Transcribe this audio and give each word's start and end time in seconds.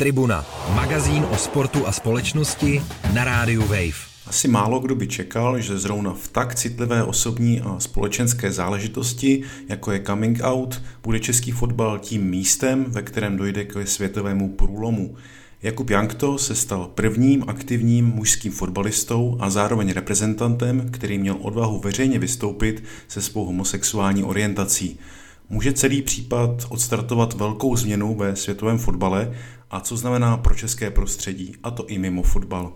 Tribuna, 0.00 0.46
magazín 0.74 1.26
o 1.30 1.36
sportu 1.36 1.86
a 1.86 1.92
společnosti 1.92 2.82
na 3.14 3.24
rádiu 3.24 3.60
Wave. 3.62 3.98
Asi 4.26 4.48
málo 4.48 4.80
kdo 4.80 4.94
by 4.94 5.06
čekal, 5.06 5.60
že 5.60 5.78
zrovna 5.78 6.14
v 6.14 6.28
tak 6.28 6.54
citlivé 6.54 7.04
osobní 7.04 7.60
a 7.60 7.80
společenské 7.80 8.52
záležitosti, 8.52 9.42
jako 9.68 9.92
je 9.92 10.02
coming 10.06 10.40
out, 10.42 10.82
bude 11.02 11.20
český 11.20 11.50
fotbal 11.50 11.98
tím 11.98 12.22
místem, 12.22 12.84
ve 12.88 13.02
kterém 13.02 13.36
dojde 13.36 13.64
k 13.64 13.86
světovému 13.86 14.48
průlomu. 14.48 15.16
Jakub 15.62 15.90
Jankto 15.90 16.38
se 16.38 16.54
stal 16.54 16.90
prvním 16.94 17.44
aktivním 17.46 18.06
mužským 18.06 18.52
fotbalistou 18.52 19.36
a 19.40 19.50
zároveň 19.50 19.92
reprezentantem, 19.92 20.90
který 20.90 21.18
měl 21.18 21.36
odvahu 21.40 21.80
veřejně 21.80 22.18
vystoupit 22.18 22.84
se 23.08 23.22
svou 23.22 23.44
homosexuální 23.44 24.24
orientací. 24.24 24.98
Může 25.50 25.72
celý 25.72 26.02
případ 26.02 26.50
odstartovat 26.68 27.34
velkou 27.34 27.76
změnu 27.76 28.14
ve 28.14 28.36
světovém 28.36 28.78
fotbale 28.78 29.34
a 29.70 29.80
co 29.80 29.96
znamená 29.96 30.36
pro 30.36 30.54
české 30.54 30.90
prostředí, 30.90 31.56
a 31.62 31.70
to 31.70 31.86
i 31.86 31.98
mimo 31.98 32.22
fotbal. 32.22 32.72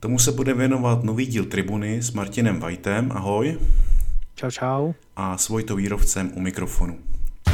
Tomu 0.00 0.18
se 0.18 0.32
bude 0.32 0.54
věnovat 0.54 1.04
nový 1.04 1.26
díl 1.26 1.44
Tribuny 1.44 2.02
s 2.02 2.12
Martinem 2.12 2.60
Vajtem. 2.60 3.12
Ahoj. 3.12 3.58
Čau, 4.34 4.50
čau. 4.50 4.92
A 5.16 5.38
s 5.38 5.48
Vojtou 5.48 5.78
Jírovcem 5.78 6.32
u 6.34 6.40
mikrofonu. 6.40 6.98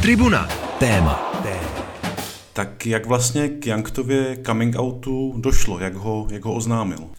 Tribuna. 0.03 0.49
Téma. 0.79 1.15
Téma. 1.43 1.87
Tak 2.53 2.87
jak 2.87 3.07
vlastně 3.07 3.49
k 3.49 3.67
Janktově 3.67 4.39
coming 4.47 4.79
outu 4.79 5.35
došlo, 5.37 5.79
jak 5.79 5.95
ho, 5.95 6.27
jak 6.31 6.45
ho 6.45 6.55
oznámil? 6.55 7.11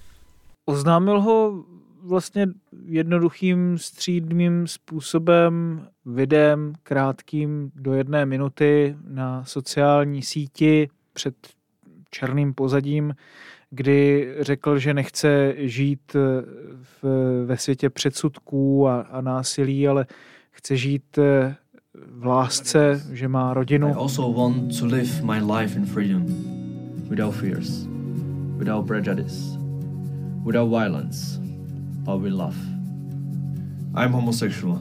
Oznámil 0.65 1.21
ho 1.21 1.63
vlastně 2.03 2.47
jednoduchým 2.85 3.77
střídmým 3.77 4.67
způsobem, 4.67 5.87
videem 6.05 6.73
krátkým 6.83 7.71
do 7.75 7.93
jedné 7.93 8.25
minuty 8.25 8.95
na 9.07 9.45
sociální 9.45 10.21
síti 10.21 10.89
před 11.13 11.35
černým 12.11 12.53
pozadím, 12.53 13.15
kdy 13.69 14.33
řekl, 14.39 14.79
že 14.79 14.93
nechce 14.93 15.53
žít 15.57 16.15
v, 16.81 17.03
ve 17.45 17.57
světě 17.57 17.89
předsudků 17.89 18.87
a, 18.87 19.01
a 19.01 19.21
násilí, 19.21 19.87
ale 19.87 20.05
chce 20.51 20.77
žít 20.77 21.19
v 21.93 22.25
lásce, 22.25 23.01
že 23.11 23.27
má 23.27 23.53
rodinu. 23.53 23.87
I 23.87 23.93
also 23.93 24.33
want 24.33 24.79
to 24.79 24.85
live 24.85 25.21
my 25.23 25.53
life 25.53 25.79
in 25.79 25.85
freedom, 25.85 26.25
without 27.09 27.35
fears, 27.35 27.87
without 28.57 28.87
prejudice, 28.87 29.57
without 30.45 30.69
violence, 30.69 31.39
but 32.03 32.21
with 32.21 32.33
love. 32.33 32.57
I'm 33.95 34.11
homosexual 34.11 34.79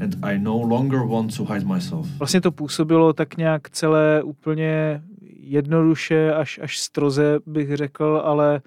and 0.00 0.16
I 0.22 0.38
no 0.38 0.56
longer 0.56 1.06
want 1.06 1.36
to 1.36 1.44
hide 1.44 1.64
myself. 1.64 2.06
Vlastně 2.18 2.40
to 2.40 2.52
působilo 2.52 3.12
tak 3.12 3.36
nějak 3.36 3.70
celé 3.70 4.22
úplně 4.22 5.02
jednoduše, 5.50 6.32
až, 6.34 6.60
až 6.62 6.78
stroze 6.78 7.38
bych 7.46 7.76
řekl, 7.76 8.22
ale 8.24 8.62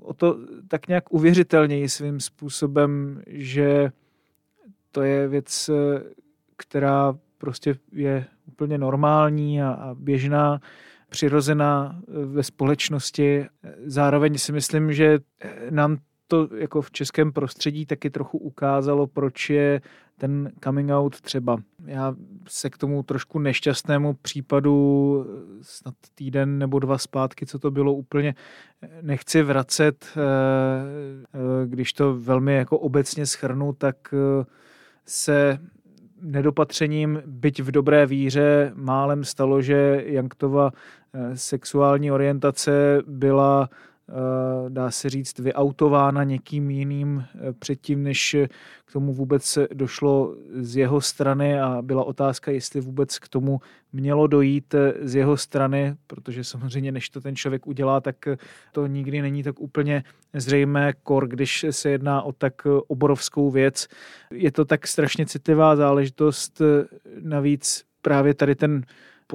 o 0.00 0.14
to 0.14 0.38
tak 0.68 0.88
nějak 0.88 1.12
uvěřitelněji 1.12 1.88
svým 1.88 2.20
způsobem, 2.20 3.22
že 3.26 3.90
to 4.90 5.02
je 5.02 5.28
věc, 5.28 5.70
která 6.56 7.14
prostě 7.38 7.74
je 7.92 8.26
úplně 8.46 8.78
normální 8.78 9.62
a, 9.62 9.70
a 9.70 9.94
běžná, 9.94 10.60
přirozená 11.08 12.00
ve 12.06 12.42
společnosti. 12.42 13.46
Zároveň 13.84 14.38
si 14.38 14.52
myslím, 14.52 14.92
že 14.92 15.18
nám 15.70 15.96
to 16.28 16.48
jako 16.56 16.82
v 16.82 16.90
českém 16.90 17.32
prostředí 17.32 17.86
taky 17.86 18.10
trochu 18.10 18.38
ukázalo, 18.38 19.06
proč 19.06 19.50
je 19.50 19.80
ten 20.18 20.52
coming 20.64 20.90
out 20.90 21.20
třeba. 21.20 21.56
Já 21.86 22.14
se 22.48 22.70
k 22.70 22.78
tomu 22.78 23.02
trošku 23.02 23.38
nešťastnému 23.38 24.14
případu 24.14 25.26
snad 25.62 25.94
týden 26.14 26.58
nebo 26.58 26.78
dva 26.78 26.98
zpátky, 26.98 27.46
co 27.46 27.58
to 27.58 27.70
bylo 27.70 27.94
úplně, 27.94 28.34
nechci 29.02 29.42
vracet, 29.42 30.06
eh, 30.16 30.20
eh, 31.34 31.66
když 31.66 31.92
to 31.92 32.14
velmi 32.14 32.54
jako 32.54 32.78
obecně 32.78 33.26
schrnu, 33.26 33.72
tak 33.72 33.96
eh, 34.12 34.44
se 35.06 35.58
nedopatřením, 36.20 37.22
byť 37.26 37.60
v 37.60 37.70
dobré 37.70 38.06
víře, 38.06 38.72
málem 38.74 39.24
stalo, 39.24 39.62
že 39.62 40.02
Janktova 40.06 40.70
sexuální 41.34 42.12
orientace 42.12 43.02
byla 43.06 43.68
Eh, 43.68 43.93
dá 44.68 44.90
se 44.90 45.10
říct, 45.10 45.38
vyautována 45.38 46.24
někým 46.24 46.70
jiným 46.70 47.24
eh, 47.34 47.52
předtím, 47.52 48.02
než 48.02 48.36
k 48.84 48.92
tomu 48.92 49.12
vůbec 49.12 49.58
došlo 49.74 50.36
z 50.54 50.76
jeho 50.76 51.00
strany 51.00 51.60
a 51.60 51.82
byla 51.82 52.04
otázka, 52.04 52.50
jestli 52.50 52.80
vůbec 52.80 53.18
k 53.18 53.28
tomu 53.28 53.60
mělo 53.92 54.26
dojít 54.26 54.74
eh, 54.74 54.92
z 55.02 55.14
jeho 55.14 55.36
strany, 55.36 55.94
protože 56.06 56.44
samozřejmě, 56.44 56.92
než 56.92 57.10
to 57.10 57.20
ten 57.20 57.36
člověk 57.36 57.66
udělá, 57.66 58.00
tak 58.00 58.16
to 58.72 58.86
nikdy 58.86 59.22
není 59.22 59.42
tak 59.42 59.60
úplně 59.60 60.04
zřejmé, 60.34 60.92
kor, 61.02 61.28
když 61.28 61.66
se 61.70 61.90
jedná 61.90 62.22
o 62.22 62.32
tak 62.32 62.66
oborovskou 62.88 63.50
věc. 63.50 63.88
Je 64.30 64.52
to 64.52 64.64
tak 64.64 64.86
strašně 64.86 65.26
citlivá 65.26 65.76
záležitost, 65.76 66.62
navíc 67.20 67.84
právě 68.02 68.34
tady 68.34 68.54
ten 68.54 68.82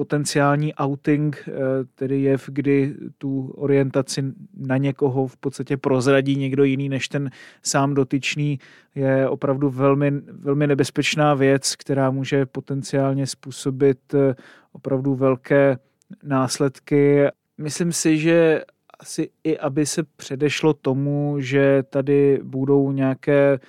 potenciální 0.00 0.74
outing, 0.74 1.48
eh, 1.48 1.52
tedy 1.94 2.20
jev, 2.22 2.48
kdy 2.48 2.94
tu 3.18 3.52
orientaci 3.56 4.24
na 4.56 4.76
někoho 4.76 5.26
v 5.26 5.36
podstatě 5.36 5.76
prozradí 5.76 6.36
někdo 6.36 6.64
jiný 6.64 6.88
než 6.88 7.08
ten 7.08 7.30
sám 7.62 7.94
dotyčný, 7.94 8.58
je 8.94 9.28
opravdu 9.28 9.70
velmi, 9.70 10.10
velmi 10.32 10.66
nebezpečná 10.66 11.34
věc, 11.34 11.76
která 11.76 12.10
může 12.10 12.46
potenciálně 12.46 13.26
způsobit 13.26 14.14
eh, 14.14 14.34
opravdu 14.72 15.14
velké 15.14 15.78
následky. 16.22 17.28
Myslím 17.58 17.92
si, 17.92 18.18
že 18.18 18.64
asi 19.00 19.30
i 19.44 19.58
aby 19.58 19.86
se 19.86 20.02
předešlo 20.16 20.74
tomu, 20.74 21.36
že 21.38 21.82
tady 21.82 22.40
budou 22.42 22.92
nějaké 22.92 23.60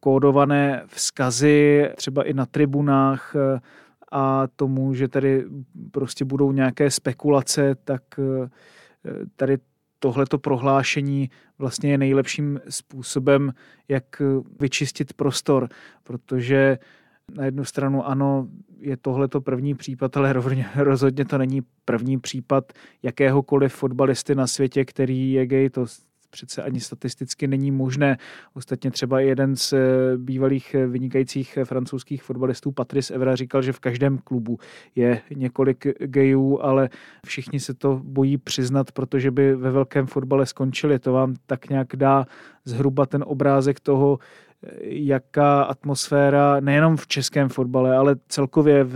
kódované 0.00 0.82
vzkazy, 0.86 1.88
třeba 1.96 2.22
i 2.22 2.34
na 2.34 2.46
tribunách, 2.46 3.36
eh, 3.36 3.60
a 4.14 4.48
tomu, 4.56 4.94
že 4.94 5.08
tady 5.08 5.44
prostě 5.90 6.24
budou 6.24 6.52
nějaké 6.52 6.90
spekulace, 6.90 7.74
tak 7.84 8.02
eh, 8.18 8.48
tady 9.36 9.58
tohleto 9.98 10.38
prohlášení 10.38 11.30
vlastně 11.58 11.90
je 11.90 11.98
nejlepším 11.98 12.60
způsobem, 12.68 13.52
jak 13.88 14.22
vyčistit 14.60 15.12
prostor, 15.12 15.68
protože 16.02 16.78
na 17.34 17.44
jednu 17.44 17.64
stranu 17.64 18.06
ano, 18.06 18.48
je 18.80 18.96
tohleto 18.96 19.40
první 19.40 19.74
případ, 19.74 20.16
ale 20.16 20.32
rozhodně 20.76 21.24
to 21.24 21.38
není 21.38 21.62
první 21.84 22.18
případ 22.18 22.72
jakéhokoliv 23.02 23.74
fotbalisty 23.74 24.34
na 24.34 24.46
světě, 24.46 24.84
který 24.84 25.32
je 25.32 25.46
gay, 25.46 25.70
to 25.70 25.86
přece 26.34 26.62
ani 26.62 26.80
statisticky 26.80 27.46
není 27.46 27.70
možné. 27.70 28.18
Ostatně 28.54 28.90
třeba 28.90 29.20
jeden 29.20 29.56
z 29.56 29.72
eh, 29.72 29.78
bývalých 30.16 30.74
eh, 30.74 30.86
vynikajících 30.86 31.56
eh, 31.56 31.64
francouzských 31.64 32.22
fotbalistů, 32.22 32.72
Patrice 32.72 33.14
Evra, 33.14 33.36
říkal, 33.36 33.62
že 33.62 33.72
v 33.72 33.80
každém 33.80 34.18
klubu 34.18 34.58
je 34.94 35.20
několik 35.36 35.86
gejů, 35.98 36.62
ale 36.62 36.88
všichni 37.26 37.60
se 37.60 37.74
to 37.74 38.00
bojí 38.04 38.38
přiznat, 38.38 38.92
protože 38.92 39.30
by 39.30 39.56
ve 39.56 39.70
velkém 39.70 40.06
fotbale 40.06 40.46
skončili. 40.46 40.98
To 40.98 41.12
vám 41.12 41.34
tak 41.46 41.68
nějak 41.68 41.96
dá 41.96 42.26
zhruba 42.64 43.06
ten 43.06 43.24
obrázek 43.26 43.80
toho, 43.80 44.18
jaká 44.82 45.62
atmosféra 45.62 46.60
nejenom 46.60 46.96
v 46.96 47.06
českém 47.06 47.48
fotbale, 47.48 47.96
ale 47.96 48.16
celkově 48.28 48.86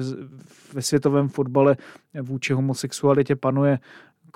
ve 0.73 0.83
světovém 0.83 1.29
fotbale 1.29 1.77
vůči 2.23 2.53
homosexualitě 2.53 3.37
panuje 3.37 3.79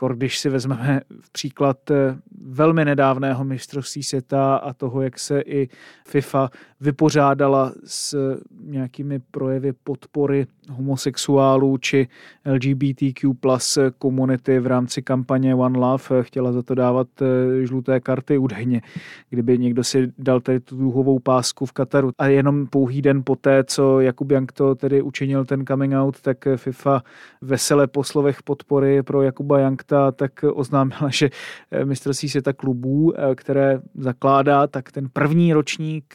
Kor, 0.03 0.17
když 0.17 0.39
si 0.39 0.49
vezmeme 0.49 1.01
v 1.21 1.31
příklad 1.31 1.91
eh, 1.91 2.17
velmi 2.41 2.85
nedávného 2.85 3.45
mistrovství 3.45 4.03
světa 4.03 4.57
a 4.57 4.73
toho, 4.73 5.03
jak 5.03 5.19
se 5.19 5.41
i 5.41 5.69
FIFA 6.07 6.51
vypořádala 6.81 7.73
s 7.85 8.17
nějakými 8.61 9.19
projevy 9.19 9.73
podpory 9.73 10.47
homosexuálů 10.71 11.78
či 11.78 12.09
LGBTQ 12.47 13.34
plus 13.41 13.78
komunity 13.99 14.59
v 14.59 14.67
rámci 14.67 15.03
kampaně 15.03 15.55
One 15.55 15.78
Love. 15.78 16.22
Chtěla 16.22 16.53
za 16.53 16.63
to 16.63 16.75
dávat 16.75 17.09
eh, 17.22 17.66
žluté 17.66 18.01
karty 18.01 18.39
údajně, 18.39 18.83
kdyby 19.31 19.59
někdo 19.59 19.84
si 19.84 20.13
dal 20.19 20.41
tady 20.41 20.60
tu 20.60 20.77
dluhovou 20.77 21.19
pásku 21.19 21.66
v 21.66 21.72
Kataru. 21.72 22.10
A 22.19 22.27
jenom 22.27 22.66
pouhý 22.66 23.03
den 23.03 23.22
poté, 23.25 23.65
co 23.65 24.01
Jakub 24.01 24.31
Jank 24.31 24.53
to 24.53 24.75
tedy 24.75 25.03
učinil 25.03 25.45
ten 25.45 25.66
coming 25.66 25.95
out, 25.95 26.21
tak 26.21 26.48
FIFA 26.57 27.03
vesele 27.41 27.86
po 27.86 28.04
slovech 28.04 28.42
podpory 28.42 29.03
pro 29.03 29.22
Jakuba 29.22 29.59
Jankta 29.59 30.13
tak 30.13 30.45
oznámila, 30.53 31.09
že 31.13 31.31
eh, 31.71 31.84
mistrovství 31.84 32.28
světa 32.28 32.53
klubů, 32.53 33.13
eh, 33.16 33.34
které 33.34 33.81
zakládá, 33.95 34.66
tak 34.66 34.92
ten 34.92 35.09
první 35.13 35.53
ročník 35.53 36.15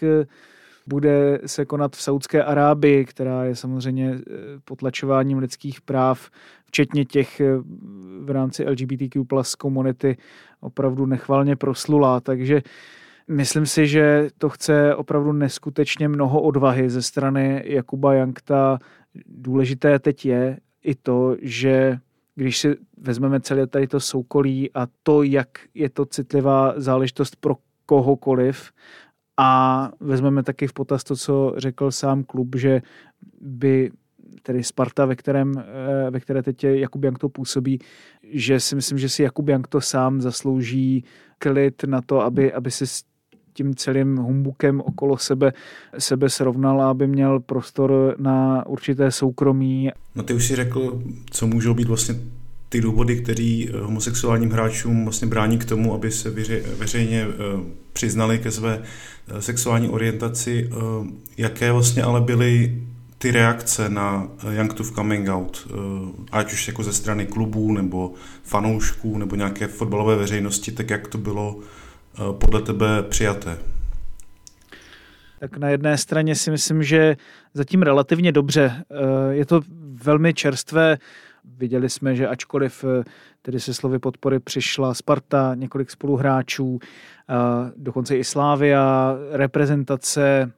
bude 0.87 1.39
se 1.45 1.65
konat 1.65 1.95
v 1.95 2.01
Saudské 2.01 2.43
Arábii, 2.43 3.05
která 3.05 3.43
je 3.43 3.55
samozřejmě 3.55 4.11
eh, 4.11 4.33
potlačováním 4.65 5.37
lidských 5.37 5.81
práv, 5.81 6.29
včetně 6.65 7.05
těch 7.05 7.39
eh, 7.39 7.45
v 8.21 8.29
rámci 8.29 8.65
LGBTQ 8.69 9.25
plus 9.25 9.55
komunity 9.55 10.17
opravdu 10.59 11.05
nechvalně 11.05 11.55
proslulá. 11.55 12.19
Takže 12.19 12.61
myslím 13.27 13.65
si, 13.65 13.87
že 13.87 14.29
to 14.37 14.49
chce 14.49 14.95
opravdu 14.95 15.31
neskutečně 15.31 16.07
mnoho 16.07 16.41
odvahy 16.41 16.89
ze 16.89 17.01
strany 17.01 17.63
Jakuba 17.65 18.13
Jankta. 18.13 18.79
Důležité 19.25 19.99
teď 19.99 20.25
je 20.25 20.59
i 20.83 20.95
to, 20.95 21.35
že 21.41 21.99
když 22.35 22.57
si 22.57 22.75
vezmeme 22.97 23.41
celé 23.41 23.67
tady 23.67 23.87
to 23.87 23.99
soukolí 23.99 24.71
a 24.73 24.87
to, 25.03 25.23
jak 25.23 25.49
je 25.73 25.89
to 25.89 26.05
citlivá 26.05 26.73
záležitost 26.75 27.35
pro 27.35 27.55
kohokoliv, 27.85 28.71
a 29.37 29.91
vezmeme 29.99 30.43
taky 30.43 30.67
v 30.67 30.73
potaz 30.73 31.03
to, 31.03 31.15
co 31.15 31.53
řekl 31.57 31.91
sám 31.91 32.23
klub, 32.23 32.55
že 32.55 32.81
by 33.41 33.91
tedy 34.43 34.63
Sparta, 34.63 35.05
ve, 35.05 35.15
kterém, 35.15 35.53
eh, 35.57 36.11
ve 36.11 36.19
které 36.19 36.43
teď 36.43 36.63
Jakub 36.63 37.01
to 37.19 37.29
působí, 37.29 37.79
že 38.23 38.59
si 38.59 38.75
myslím, 38.75 38.97
že 38.97 39.09
si 39.09 39.23
Jakub 39.23 39.49
to 39.69 39.81
sám 39.81 40.21
zaslouží 40.21 41.03
klid 41.39 41.83
na 41.83 42.01
to, 42.01 42.21
aby, 42.21 42.53
aby 42.53 42.71
se 42.71 42.87
s 42.87 43.03
tím 43.53 43.75
celým 43.75 44.17
humbukem 44.17 44.81
okolo 44.81 45.17
sebe, 45.17 45.53
sebe 45.97 46.29
srovnal 46.29 46.81
a 46.81 46.89
aby 46.89 47.07
měl 47.07 47.39
prostor 47.39 48.15
na 48.19 48.65
určité 48.65 49.11
soukromí. 49.11 49.89
No 50.15 50.23
ty 50.23 50.33
už 50.33 50.47
si 50.47 50.55
řekl, 50.55 51.01
co 51.31 51.47
můžou 51.47 51.73
být 51.73 51.87
vlastně 51.87 52.15
ty 52.69 52.81
důvody, 52.81 53.21
který 53.21 53.69
eh, 53.69 53.77
homosexuálním 53.81 54.51
hráčům 54.51 55.03
vlastně 55.03 55.27
brání 55.27 55.57
k 55.57 55.65
tomu, 55.65 55.93
aby 55.93 56.11
se 56.11 56.29
veřejně 56.77 57.27
eh, 57.29 57.33
přiznali 57.93 58.39
ke 58.39 58.51
své 58.51 58.83
sexuální 59.39 59.89
orientaci, 59.89 60.69
jaké 61.37 61.71
vlastně 61.71 62.03
ale 62.03 62.21
byly 62.21 62.81
ty 63.17 63.31
reakce 63.31 63.89
na 63.89 64.27
eh, 64.49 64.55
Young 64.55 64.73
to 64.73 64.83
Coming 64.83 65.29
Out, 65.29 65.67
eh, 65.69 65.73
ať 66.31 66.53
už 66.53 66.67
jako 66.67 66.83
ze 66.83 66.93
strany 66.93 67.25
klubů 67.25 67.71
nebo 67.71 68.13
fanoušků 68.43 69.17
nebo 69.17 69.35
nějaké 69.35 69.67
fotbalové 69.67 70.15
veřejnosti, 70.15 70.71
tak 70.71 70.89
jak 70.89 71.07
to 71.07 71.17
bylo 71.17 71.59
eh, 71.59 72.19
podle 72.31 72.61
tebe 72.61 73.03
přijaté? 73.03 73.57
Tak 75.39 75.57
na 75.57 75.69
jedné 75.69 75.97
straně 75.97 76.35
si 76.35 76.51
myslím, 76.51 76.83
že 76.83 77.17
zatím 77.53 77.81
relativně 77.81 78.31
dobře. 78.31 78.83
Je 79.29 79.45
to 79.45 79.61
velmi 80.03 80.33
čerstvé. 80.33 80.97
Viděli 81.57 81.89
jsme, 81.89 82.15
že 82.15 82.27
ačkoliv 82.27 82.85
tedy 83.41 83.59
se 83.59 83.73
slovy 83.73 83.99
podpory 83.99 84.39
přišla 84.39 84.93
Sparta, 84.93 85.55
několik 85.55 85.91
spoluhráčů, 85.91 86.79
dokonce 87.75 88.17
i 88.17 88.23
Slávia, 88.23 89.15
reprezentace 89.31 90.51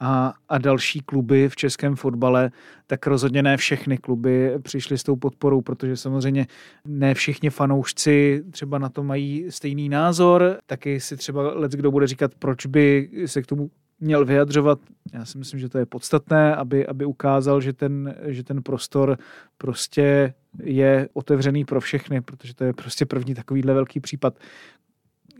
a, 0.00 0.34
a 0.48 0.58
další 0.58 1.00
kluby 1.00 1.48
v 1.48 1.56
českém 1.56 1.96
fotbale, 1.96 2.50
tak 2.86 3.06
rozhodně 3.06 3.42
ne 3.42 3.56
všechny 3.56 3.98
kluby 3.98 4.52
přišly 4.62 4.98
s 4.98 5.02
tou 5.02 5.16
podporou, 5.16 5.60
protože 5.60 5.96
samozřejmě 5.96 6.46
ne 6.84 7.14
všichni 7.14 7.50
fanoušci 7.50 8.44
třeba 8.50 8.78
na 8.78 8.88
to 8.88 9.02
mají 9.02 9.46
stejný 9.48 9.88
názor, 9.88 10.58
taky 10.66 11.00
si 11.00 11.16
třeba 11.16 11.42
let 11.42 11.72
kdo 11.72 11.90
bude 11.90 12.06
říkat, 12.06 12.34
proč 12.38 12.66
by 12.66 13.10
se 13.26 13.42
k 13.42 13.46
tomu 13.46 13.70
měl 14.00 14.24
vyjadřovat. 14.24 14.78
Já 15.12 15.24
si 15.24 15.38
myslím, 15.38 15.60
že 15.60 15.68
to 15.68 15.78
je 15.78 15.86
podstatné, 15.86 16.56
aby, 16.56 16.86
aby 16.86 17.04
ukázal, 17.04 17.60
že 17.60 17.72
ten, 17.72 18.14
že 18.26 18.44
ten 18.44 18.62
prostor 18.62 19.18
prostě 19.58 20.34
je 20.62 21.08
otevřený 21.12 21.64
pro 21.64 21.80
všechny, 21.80 22.20
protože 22.20 22.54
to 22.54 22.64
je 22.64 22.72
prostě 22.72 23.06
první 23.06 23.34
takovýhle 23.34 23.74
velký 23.74 24.00
případ. 24.00 24.38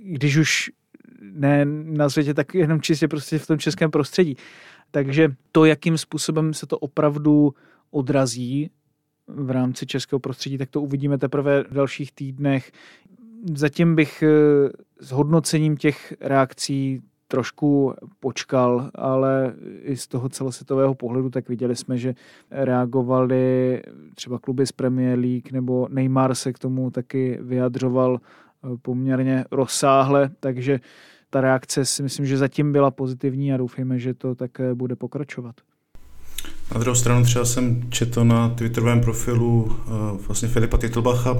Když 0.02 0.36
už 0.36 0.70
ne 1.32 1.64
na 1.84 2.10
světě, 2.10 2.34
tak 2.34 2.54
jenom 2.54 2.80
čistě 2.80 3.08
prostě 3.08 3.38
v 3.38 3.46
tom 3.46 3.58
českém 3.58 3.90
prostředí. 3.90 4.36
Takže 4.90 5.28
to, 5.52 5.64
jakým 5.64 5.98
způsobem 5.98 6.54
se 6.54 6.66
to 6.66 6.78
opravdu 6.78 7.54
odrazí 7.90 8.70
v 9.26 9.50
rámci 9.50 9.86
českého 9.86 10.20
prostředí, 10.20 10.58
tak 10.58 10.70
to 10.70 10.82
uvidíme 10.82 11.18
teprve 11.18 11.62
v 11.62 11.74
dalších 11.74 12.12
týdnech. 12.12 12.72
Zatím 13.54 13.94
bych 13.94 14.22
eh, 14.22 14.28
s 15.00 15.10
hodnocením 15.10 15.76
těch 15.76 16.14
reakcí 16.20 17.02
trošku 17.28 17.94
počkal, 18.20 18.90
ale 18.94 19.54
i 19.82 19.96
z 19.96 20.06
toho 20.06 20.28
celosvětového 20.28 20.94
pohledu 20.94 21.30
tak 21.30 21.48
viděli 21.48 21.76
jsme, 21.76 21.98
že 21.98 22.14
reagovali 22.50 23.82
třeba 24.14 24.38
kluby 24.38 24.66
z 24.66 24.72
Premier 24.72 25.18
League 25.18 25.52
nebo 25.52 25.88
Neymar 25.90 26.34
se 26.34 26.52
k 26.52 26.58
tomu 26.58 26.90
taky 26.90 27.38
vyjadřoval 27.40 28.20
eh, 28.20 28.68
poměrně 28.82 29.44
rozsáhle, 29.50 30.30
takže 30.40 30.80
ta 31.30 31.40
reakce 31.40 31.84
si 31.84 32.02
myslím, 32.02 32.26
že 32.26 32.36
zatím 32.36 32.72
byla 32.72 32.90
pozitivní 32.90 33.52
a 33.52 33.56
doufejme, 33.56 33.98
že 33.98 34.14
to 34.14 34.34
tak 34.34 34.50
bude 34.74 34.96
pokračovat. 34.96 35.54
Na 36.74 36.80
druhou 36.80 36.94
stranu 36.94 37.24
třeba 37.24 37.44
jsem 37.44 37.90
četl 37.90 38.24
na 38.24 38.48
twitterovém 38.48 39.00
profilu 39.00 39.62
uh, 39.62 39.72
vlastně 40.26 40.48
Filipa 40.48 40.78
Titlbacha, 40.78 41.36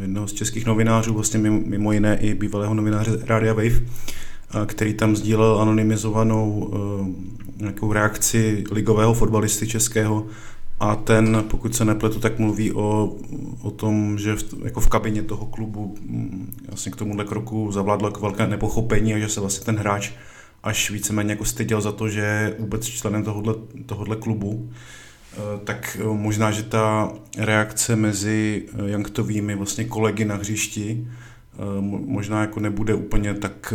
jednoho 0.00 0.28
z 0.28 0.32
českých 0.32 0.66
novinářů, 0.66 1.14
vlastně 1.14 1.38
mimo, 1.38 1.60
mimo 1.66 1.92
jiné 1.92 2.18
i 2.18 2.34
bývalého 2.34 2.74
novináře 2.74 3.10
Radia 3.24 3.54
Wave, 3.54 3.80
který 4.66 4.94
tam 4.94 5.16
sdílel 5.16 5.60
anonymizovanou 5.60 6.50
uh, 6.50 7.08
nějakou 7.56 7.92
reakci 7.92 8.64
ligového 8.72 9.14
fotbalisty 9.14 9.66
českého 9.66 10.26
a 10.80 10.96
ten, 10.96 11.44
pokud 11.50 11.76
se 11.76 11.84
nepletu, 11.84 12.20
tak 12.20 12.38
mluví 12.38 12.72
o, 12.72 13.16
o 13.62 13.70
tom, 13.70 14.18
že 14.18 14.36
v, 14.36 14.44
jako 14.64 14.80
v 14.80 14.88
kabině 14.88 15.22
toho 15.22 15.46
klubu 15.46 15.94
vlastně 16.68 16.92
k 16.92 16.96
tomuhle 16.96 17.24
kroku 17.24 17.72
zavládlo 17.72 18.08
jako 18.08 18.20
velké 18.20 18.46
nepochopení 18.46 19.14
a 19.14 19.18
že 19.18 19.28
se 19.28 19.40
vlastně 19.40 19.64
ten 19.64 19.76
hráč 19.76 20.10
až 20.62 20.90
víceméně 20.90 21.32
jako 21.32 21.44
styděl 21.44 21.80
za 21.80 21.92
to, 21.92 22.08
že 22.08 22.20
je 22.20 22.56
vůbec 22.58 22.86
členem 22.86 23.24
tohohle, 23.24 23.54
tohohle 23.86 24.16
klubu. 24.16 24.70
E, 25.32 25.64
tak 25.64 25.98
e, 26.00 26.04
možná, 26.04 26.50
že 26.50 26.62
ta 26.62 27.12
reakce 27.38 27.96
mezi 27.96 28.68
Janktovými 28.86 29.54
vlastně 29.54 29.84
kolegy 29.84 30.24
na 30.24 30.34
hřišti 30.34 31.06
možná 31.88 32.40
jako 32.40 32.60
nebude 32.60 32.94
úplně 32.94 33.34
tak 33.34 33.74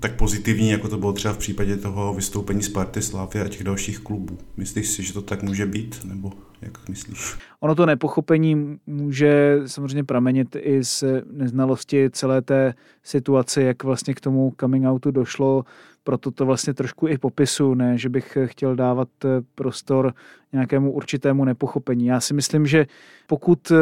tak 0.00 0.16
pozitivní, 0.16 0.70
jako 0.70 0.88
to 0.88 0.98
bylo 0.98 1.12
třeba 1.12 1.34
v 1.34 1.38
případě 1.38 1.76
toho 1.76 2.14
vystoupení 2.14 2.62
Sparty, 2.62 3.02
Slávy 3.02 3.40
a 3.40 3.48
těch 3.48 3.64
dalších 3.64 3.98
klubů. 3.98 4.38
Myslíš 4.56 4.88
si, 4.88 5.02
že 5.02 5.12
to 5.12 5.22
tak 5.22 5.42
může 5.42 5.66
být, 5.66 6.04
nebo 6.04 6.32
jak 6.62 6.88
myslíš? 6.88 7.38
Ono 7.60 7.74
to 7.74 7.86
nepochopení 7.86 8.78
může 8.86 9.60
samozřejmě 9.66 10.04
pramenit 10.04 10.56
i 10.60 10.84
z 10.84 11.04
neznalosti 11.30 12.10
celé 12.12 12.42
té 12.42 12.74
situace, 13.02 13.62
jak 13.62 13.84
vlastně 13.84 14.14
k 14.14 14.20
tomu 14.20 14.54
coming 14.60 14.86
outu 14.86 15.10
došlo, 15.10 15.64
proto 16.04 16.30
to 16.30 16.46
vlastně 16.46 16.74
trošku 16.74 17.08
i 17.08 17.18
popisu, 17.18 17.74
ne, 17.74 17.98
že 17.98 18.08
bych 18.08 18.38
chtěl 18.44 18.76
dávat 18.76 19.08
prostor 19.54 20.14
nějakému 20.52 20.92
určitému 20.92 21.44
nepochopení. 21.44 22.06
Já 22.06 22.20
si 22.20 22.34
myslím, 22.34 22.66
že 22.66 22.86
pokud 23.26 23.72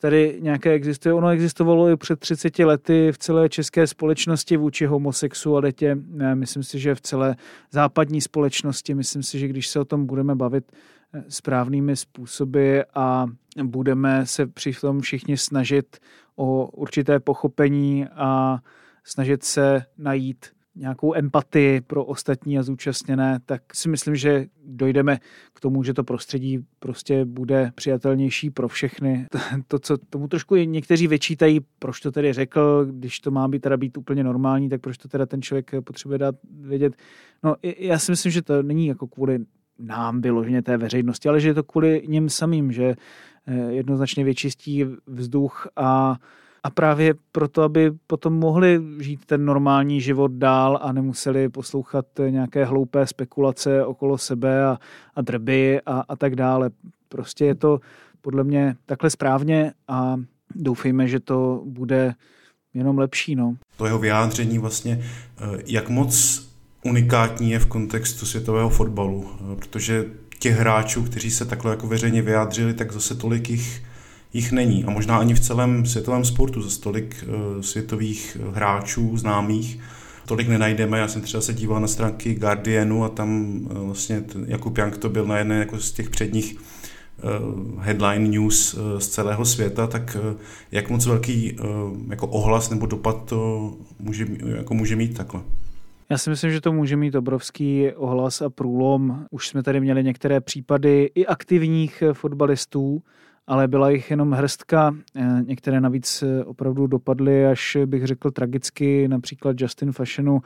tady 0.00 0.38
nějaké 0.40 0.72
existuje. 0.72 1.12
Ono 1.12 1.28
existovalo 1.28 1.88
i 1.88 1.96
před 1.96 2.20
30 2.20 2.58
lety 2.58 3.12
v 3.12 3.18
celé 3.18 3.48
české 3.48 3.86
společnosti 3.86 4.56
vůči 4.56 4.86
homosexualitě. 4.86 5.98
Myslím 6.34 6.62
si, 6.62 6.78
že 6.78 6.94
v 6.94 7.00
celé 7.00 7.36
západní 7.70 8.20
společnosti, 8.20 8.94
myslím 8.94 9.22
si, 9.22 9.38
že 9.38 9.48
když 9.48 9.68
se 9.68 9.80
o 9.80 9.84
tom 9.84 10.06
budeme 10.06 10.34
bavit 10.34 10.72
eh, 11.12 11.24
správnými 11.28 11.96
způsoby 11.96 12.78
a 12.94 13.26
budeme 13.62 14.26
se 14.26 14.46
při 14.46 14.72
tom 14.72 15.00
všichni 15.00 15.36
snažit 15.36 15.96
o 16.36 16.66
určité 16.66 17.20
pochopení 17.20 18.06
a 18.14 18.58
snažit 19.04 19.44
se 19.44 19.84
najít 19.98 20.55
nějakou 20.76 21.14
empatii 21.14 21.80
pro 21.80 22.04
ostatní 22.04 22.58
a 22.58 22.62
zúčastněné, 22.62 23.38
tak 23.46 23.62
si 23.74 23.88
myslím, 23.88 24.16
že 24.16 24.46
dojdeme 24.64 25.18
k 25.52 25.60
tomu, 25.60 25.82
že 25.82 25.94
to 25.94 26.04
prostředí 26.04 26.58
prostě 26.78 27.24
bude 27.24 27.70
přijatelnější 27.74 28.50
pro 28.50 28.68
všechny. 28.68 29.26
To, 29.68 29.78
co 29.78 29.96
tomu 29.96 30.28
trošku 30.28 30.56
někteří 30.56 31.06
vyčítají, 31.06 31.60
proč 31.78 32.00
to 32.00 32.12
tedy 32.12 32.32
řekl, 32.32 32.86
když 32.90 33.20
to 33.20 33.30
má 33.30 33.48
být 33.48 33.62
teda 33.62 33.76
být 33.76 33.96
úplně 33.96 34.24
normální, 34.24 34.68
tak 34.68 34.80
proč 34.80 34.98
to 34.98 35.08
teda 35.08 35.26
ten 35.26 35.42
člověk 35.42 35.70
potřebuje 35.84 36.18
dát 36.18 36.34
vědět. 36.60 36.96
No, 37.42 37.54
já 37.78 37.98
si 37.98 38.12
myslím, 38.12 38.32
že 38.32 38.42
to 38.42 38.62
není 38.62 38.86
jako 38.86 39.06
kvůli 39.06 39.38
nám 39.78 40.20
vyloženě 40.20 40.62
té 40.62 40.76
veřejnosti, 40.76 41.28
ale 41.28 41.40
že 41.40 41.48
je 41.48 41.54
to 41.54 41.62
kvůli 41.62 42.02
něm 42.08 42.28
samým, 42.28 42.72
že 42.72 42.94
eh, 43.46 43.72
jednoznačně 43.72 44.24
vyčistí 44.24 44.84
vzduch 45.06 45.68
a 45.76 46.16
a 46.66 46.70
právě 46.70 47.14
proto, 47.32 47.62
aby 47.62 47.92
potom 48.06 48.32
mohli 48.32 48.80
žít 49.00 49.24
ten 49.26 49.44
normální 49.44 50.00
život 50.00 50.32
dál 50.32 50.78
a 50.82 50.92
nemuseli 50.92 51.48
poslouchat 51.48 52.06
nějaké 52.30 52.64
hloupé 52.64 53.06
spekulace 53.06 53.84
okolo 53.84 54.18
sebe 54.18 54.64
a, 54.64 54.78
a 55.14 55.20
drby 55.20 55.80
a, 55.86 56.04
a 56.08 56.16
tak 56.16 56.36
dále. 56.36 56.70
Prostě 57.08 57.44
je 57.44 57.54
to 57.54 57.80
podle 58.20 58.44
mě 58.44 58.76
takhle 58.86 59.10
správně 59.10 59.72
a 59.88 60.16
doufejme, 60.54 61.08
že 61.08 61.20
to 61.20 61.62
bude 61.64 62.14
jenom 62.74 62.98
lepší. 62.98 63.36
No. 63.36 63.56
To 63.76 63.86
jeho 63.86 63.98
vyjádření 63.98 64.58
vlastně, 64.58 65.00
eh, 65.02 65.62
jak 65.66 65.88
moc 65.88 66.46
unikátní 66.84 67.50
je 67.50 67.58
v 67.58 67.66
kontextu 67.66 68.26
světového 68.26 68.68
fotbalu, 68.68 69.30
eh, 69.30 69.56
protože 69.56 70.04
těch 70.38 70.56
hráčů, 70.56 71.02
kteří 71.02 71.30
se 71.30 71.44
takhle 71.44 71.70
jako 71.70 71.86
veřejně 71.86 72.22
vyjádřili, 72.22 72.74
tak 72.74 72.92
zase 72.92 73.14
tolik 73.14 73.50
jich 73.50 73.85
jich 74.36 74.52
není. 74.52 74.84
A 74.84 74.90
možná 74.90 75.16
ani 75.18 75.34
v 75.34 75.40
celém 75.40 75.86
světovém 75.86 76.24
sportu 76.24 76.62
za 76.62 76.82
tolik 76.82 77.24
uh, 77.28 77.60
světových 77.60 78.36
eh, 78.40 78.50
hráčů 78.54 79.16
známých 79.16 79.80
tolik 80.26 80.48
nenajdeme. 80.48 80.98
Já 80.98 81.08
jsem 81.08 81.22
třeba 81.22 81.40
se 81.40 81.54
díval 81.54 81.80
na 81.80 81.86
stránky 81.86 82.34
Guardianu 82.34 83.04
a 83.04 83.08
tam 83.08 83.60
uh, 83.70 83.86
vlastně 83.86 84.24
Jakub 84.46 84.78
Jank 84.78 84.98
to 84.98 85.08
byl 85.08 85.26
na 85.26 85.38
jedné 85.38 85.58
jako 85.58 85.78
z 85.78 85.92
těch 85.92 86.10
předních 86.10 86.56
headline 87.78 88.28
news 88.28 88.78
z 88.98 89.08
celého 89.08 89.44
světa, 89.44 89.86
tak 89.86 90.16
jak 90.72 90.90
moc 90.90 91.06
velký 91.06 91.56
jako 92.08 92.26
ohlas 92.26 92.70
nebo 92.70 92.86
dopad 92.86 93.24
to 93.24 93.72
může, 93.98 94.26
jako 94.56 94.74
může 94.74 94.96
mít 94.96 95.16
takhle? 95.16 95.40
Já 96.10 96.18
si 96.18 96.30
myslím, 96.30 96.50
že 96.50 96.60
to 96.60 96.72
může 96.72 96.96
mít 96.96 97.14
obrovský 97.14 97.90
ohlas 97.96 98.42
a 98.42 98.50
průlom. 98.50 99.24
Už 99.30 99.48
jsme 99.48 99.62
tady 99.62 99.80
měli 99.80 100.04
některé 100.04 100.40
případy 100.40 101.10
i 101.14 101.26
aktivních 101.26 102.02
fotbalistů, 102.12 103.02
ale 103.46 103.68
byla 103.68 103.90
jich 103.90 104.10
jenom 104.10 104.32
hrstka. 104.32 104.96
Některé 105.42 105.80
navíc 105.80 106.24
opravdu 106.44 106.86
dopadly 106.86 107.46
až 107.46 107.76
bych 107.86 108.06
řekl 108.06 108.30
tragicky, 108.30 109.08
například 109.08 109.60
Justin 109.60 109.92
Fashionu, 109.92 110.42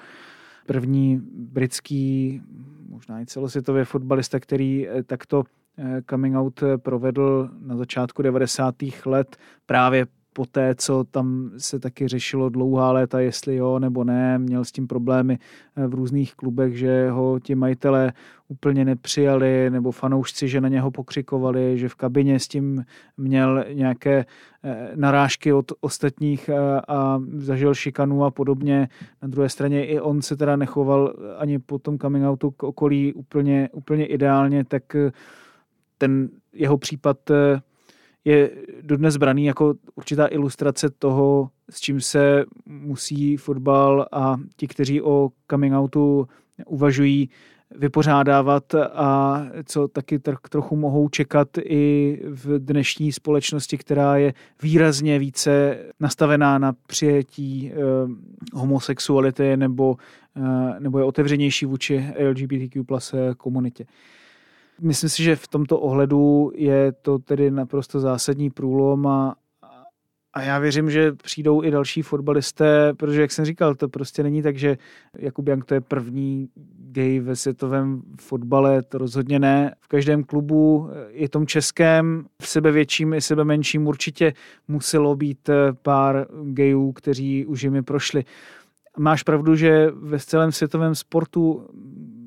první 0.66 1.20
britský, 1.34 2.40
možná 2.88 3.20
i 3.20 3.26
celosvětově 3.26 3.84
fotbalista, 3.84 4.40
který 4.40 4.88
takto 5.06 5.42
coming 6.10 6.36
out 6.36 6.62
provedl 6.76 7.50
na 7.60 7.76
začátku 7.76 8.22
90. 8.22 8.74
let 9.06 9.36
právě 9.66 10.06
po 10.32 10.46
té, 10.46 10.74
co 10.74 11.04
tam 11.04 11.50
se 11.56 11.78
taky 11.78 12.08
řešilo 12.08 12.48
dlouhá 12.48 12.92
léta, 12.92 13.20
jestli 13.20 13.56
jo 13.56 13.78
nebo 13.78 14.04
ne, 14.04 14.38
měl 14.38 14.64
s 14.64 14.72
tím 14.72 14.86
problémy 14.86 15.38
eh, 15.76 15.86
v 15.86 15.94
různých 15.94 16.34
klubech, 16.34 16.78
že 16.78 17.10
ho 17.10 17.40
ti 17.40 17.54
majitelé 17.54 18.12
úplně 18.48 18.84
nepřijali, 18.84 19.70
nebo 19.70 19.90
fanoušci, 19.90 20.48
že 20.48 20.60
na 20.60 20.68
něho 20.68 20.90
pokřikovali, 20.90 21.78
že 21.78 21.88
v 21.88 21.94
kabině 21.94 22.38
s 22.38 22.48
tím 22.48 22.84
měl 23.16 23.64
nějaké 23.72 24.24
eh, 24.64 24.90
narážky 24.94 25.52
od 25.52 25.72
ostatních 25.80 26.48
eh, 26.48 26.80
a 26.88 27.20
zažil 27.32 27.74
šikanu 27.74 28.24
a 28.24 28.30
podobně. 28.30 28.88
Na 29.22 29.28
druhé 29.28 29.48
straně 29.48 29.86
i 29.86 30.00
on 30.00 30.22
se 30.22 30.36
teda 30.36 30.56
nechoval 30.56 31.14
ani 31.38 31.58
po 31.58 31.78
tom 31.78 31.98
coming 31.98 32.24
outu 32.24 32.50
k 32.50 32.62
okolí 32.62 33.12
úplně, 33.12 33.68
úplně 33.72 34.06
ideálně, 34.06 34.64
tak 34.64 34.96
ten 35.98 36.28
jeho 36.52 36.78
případ 36.78 37.18
je 38.24 38.50
dodnes 38.82 39.16
braný 39.16 39.44
jako 39.44 39.74
určitá 39.94 40.26
ilustrace 40.26 40.90
toho, 40.98 41.50
s 41.70 41.80
čím 41.80 42.00
se 42.00 42.44
musí 42.66 43.36
fotbal 43.36 44.06
a 44.12 44.36
ti, 44.56 44.68
kteří 44.68 45.02
o 45.02 45.30
coming 45.50 45.74
outu 45.74 46.28
uvažují, 46.66 47.30
vypořádávat 47.74 48.74
a 48.74 49.42
co 49.64 49.88
taky 49.88 50.18
trochu 50.50 50.76
mohou 50.76 51.08
čekat 51.08 51.48
i 51.58 52.18
v 52.24 52.58
dnešní 52.58 53.12
společnosti, 53.12 53.78
která 53.78 54.16
je 54.16 54.34
výrazně 54.62 55.18
více 55.18 55.78
nastavená 56.00 56.58
na 56.58 56.72
přijetí 56.86 57.72
eh, 57.72 57.76
homosexuality 58.52 59.56
nebo, 59.56 59.96
eh, 60.36 60.80
nebo 60.80 60.98
je 60.98 61.04
otevřenější 61.04 61.66
vůči 61.66 62.06
LGBTQ 62.28 62.84
plus 62.84 63.14
eh, 63.14 63.34
komunitě. 63.36 63.86
Myslím 64.82 65.10
si, 65.10 65.22
že 65.22 65.36
v 65.36 65.48
tomto 65.48 65.78
ohledu 65.80 66.52
je 66.54 66.92
to 66.92 67.18
tedy 67.18 67.50
naprosto 67.50 68.00
zásadní 68.00 68.50
průlom 68.50 69.06
a, 69.06 69.34
a 70.32 70.42
já 70.42 70.58
věřím, 70.58 70.90
že 70.90 71.12
přijdou 71.12 71.64
i 71.64 71.70
další 71.70 72.02
fotbalisté, 72.02 72.94
protože, 72.94 73.20
jak 73.20 73.32
jsem 73.32 73.44
říkal, 73.44 73.74
to 73.74 73.88
prostě 73.88 74.22
není 74.22 74.42
tak, 74.42 74.56
že 74.56 74.78
Jakub 75.18 75.48
Jank 75.48 75.64
to 75.64 75.74
je 75.74 75.80
první 75.80 76.48
gay 76.78 77.20
ve 77.20 77.36
světovém 77.36 78.02
fotbale, 78.20 78.82
to 78.82 78.98
rozhodně 78.98 79.38
ne. 79.38 79.74
V 79.80 79.88
každém 79.88 80.24
klubu, 80.24 80.90
i 81.10 81.28
tom 81.28 81.46
českém, 81.46 82.26
v 82.42 82.48
sebe 82.48 82.72
větším 82.72 83.14
i 83.14 83.20
sebe 83.20 83.44
menším 83.44 83.86
určitě 83.86 84.32
muselo 84.68 85.16
být 85.16 85.50
pár 85.82 86.26
gayů, 86.42 86.92
kteří 86.92 87.46
už 87.46 87.62
jimi 87.62 87.82
prošli. 87.82 88.24
Máš 88.98 89.22
pravdu, 89.22 89.56
že 89.56 89.90
ve 89.94 90.18
celém 90.18 90.52
světovém 90.52 90.94
sportu 90.94 91.68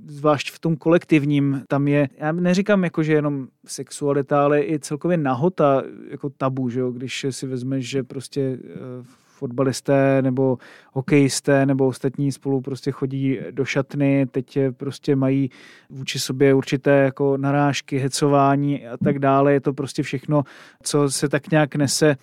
zvlášť 0.07 0.51
v 0.51 0.59
tom 0.59 0.75
kolektivním, 0.75 1.63
tam 1.67 1.87
je, 1.87 2.09
já 2.17 2.31
neříkám 2.31 2.83
jako, 2.83 3.03
že 3.03 3.13
jenom 3.13 3.47
sexualita, 3.65 4.43
ale 4.43 4.63
i 4.63 4.79
celkově 4.79 5.17
nahota 5.17 5.83
jako 6.11 6.29
tabu, 6.29 6.69
že 6.69 6.79
jo? 6.79 6.91
když 6.91 7.25
si 7.29 7.47
vezmeš, 7.47 7.89
že 7.89 8.03
prostě 8.03 8.59
eh, 8.63 9.23
fotbalisté 9.43 10.21
nebo 10.21 10.57
hokejisté 10.93 11.65
nebo 11.65 11.87
ostatní 11.87 12.31
spolu 12.31 12.61
prostě 12.61 12.91
chodí 12.91 13.39
do 13.51 13.65
šatny, 13.65 14.25
teď 14.31 14.57
prostě 14.77 15.15
mají 15.15 15.49
vůči 15.89 16.19
sobě 16.19 16.53
určité 16.53 16.91
jako 16.91 17.37
narážky, 17.37 17.97
hecování 17.97 18.87
a 18.87 18.97
tak 18.97 19.19
dále. 19.19 19.53
Je 19.53 19.61
to 19.61 19.73
prostě 19.73 20.03
všechno, 20.03 20.43
co 20.83 21.09
se 21.09 21.29
tak 21.29 21.51
nějak 21.51 21.75
nese 21.75 22.15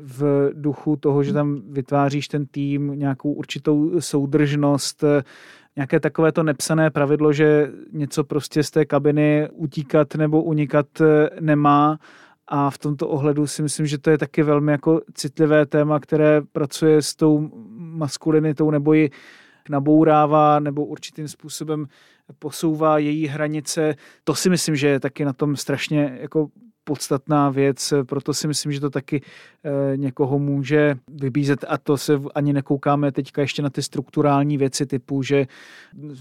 v 0.00 0.50
duchu 0.54 0.96
toho, 0.96 1.22
že 1.22 1.32
tam 1.32 1.62
vytváříš 1.70 2.28
ten 2.28 2.46
tým, 2.46 2.92
nějakou 2.94 3.32
určitou 3.32 4.00
soudržnost, 4.00 5.04
nějaké 5.78 6.00
takové 6.00 6.32
to 6.32 6.42
nepsané 6.42 6.90
pravidlo, 6.90 7.32
že 7.32 7.70
něco 7.92 8.24
prostě 8.24 8.62
z 8.62 8.70
té 8.70 8.84
kabiny 8.84 9.48
utíkat 9.52 10.14
nebo 10.14 10.42
unikat 10.42 10.86
eh, 11.00 11.30
nemá. 11.40 11.98
A 12.48 12.70
v 12.70 12.78
tomto 12.78 13.08
ohledu 13.08 13.46
si 13.46 13.62
myslím, 13.62 13.86
že 13.86 13.98
to 13.98 14.10
je 14.10 14.18
taky 14.18 14.42
velmi 14.42 14.72
jako 14.72 15.00
citlivé 15.14 15.66
téma, 15.66 16.00
které 16.00 16.40
pracuje 16.52 17.02
s 17.02 17.14
tou 17.14 17.50
maskulinitou 17.76 18.70
nebo 18.70 18.92
ji 18.92 19.10
nabourává 19.70 20.60
nebo 20.60 20.84
určitým 20.84 21.28
způsobem 21.28 21.86
posouvá 22.38 22.98
její 22.98 23.26
hranice. 23.26 23.94
To 24.24 24.34
si 24.34 24.50
myslím, 24.50 24.76
že 24.76 24.88
je 24.88 25.00
taky 25.00 25.24
na 25.24 25.32
tom 25.32 25.56
strašně 25.56 26.18
jako 26.20 26.48
podstatná 26.88 27.50
věc, 27.50 27.92
proto 28.08 28.34
si 28.34 28.48
myslím, 28.48 28.72
že 28.72 28.80
to 28.80 28.90
taky 28.90 29.20
eh, 29.20 29.96
někoho 29.96 30.38
může 30.38 30.96
vybízet. 31.08 31.64
A 31.68 31.78
to 31.78 31.96
se 31.96 32.20
ani 32.34 32.52
nekoukáme 32.52 33.12
teďka 33.12 33.40
ještě 33.40 33.62
na 33.62 33.70
ty 33.70 33.82
strukturální 33.82 34.56
věci 34.56 34.86
typu, 34.86 35.22
že 35.22 35.46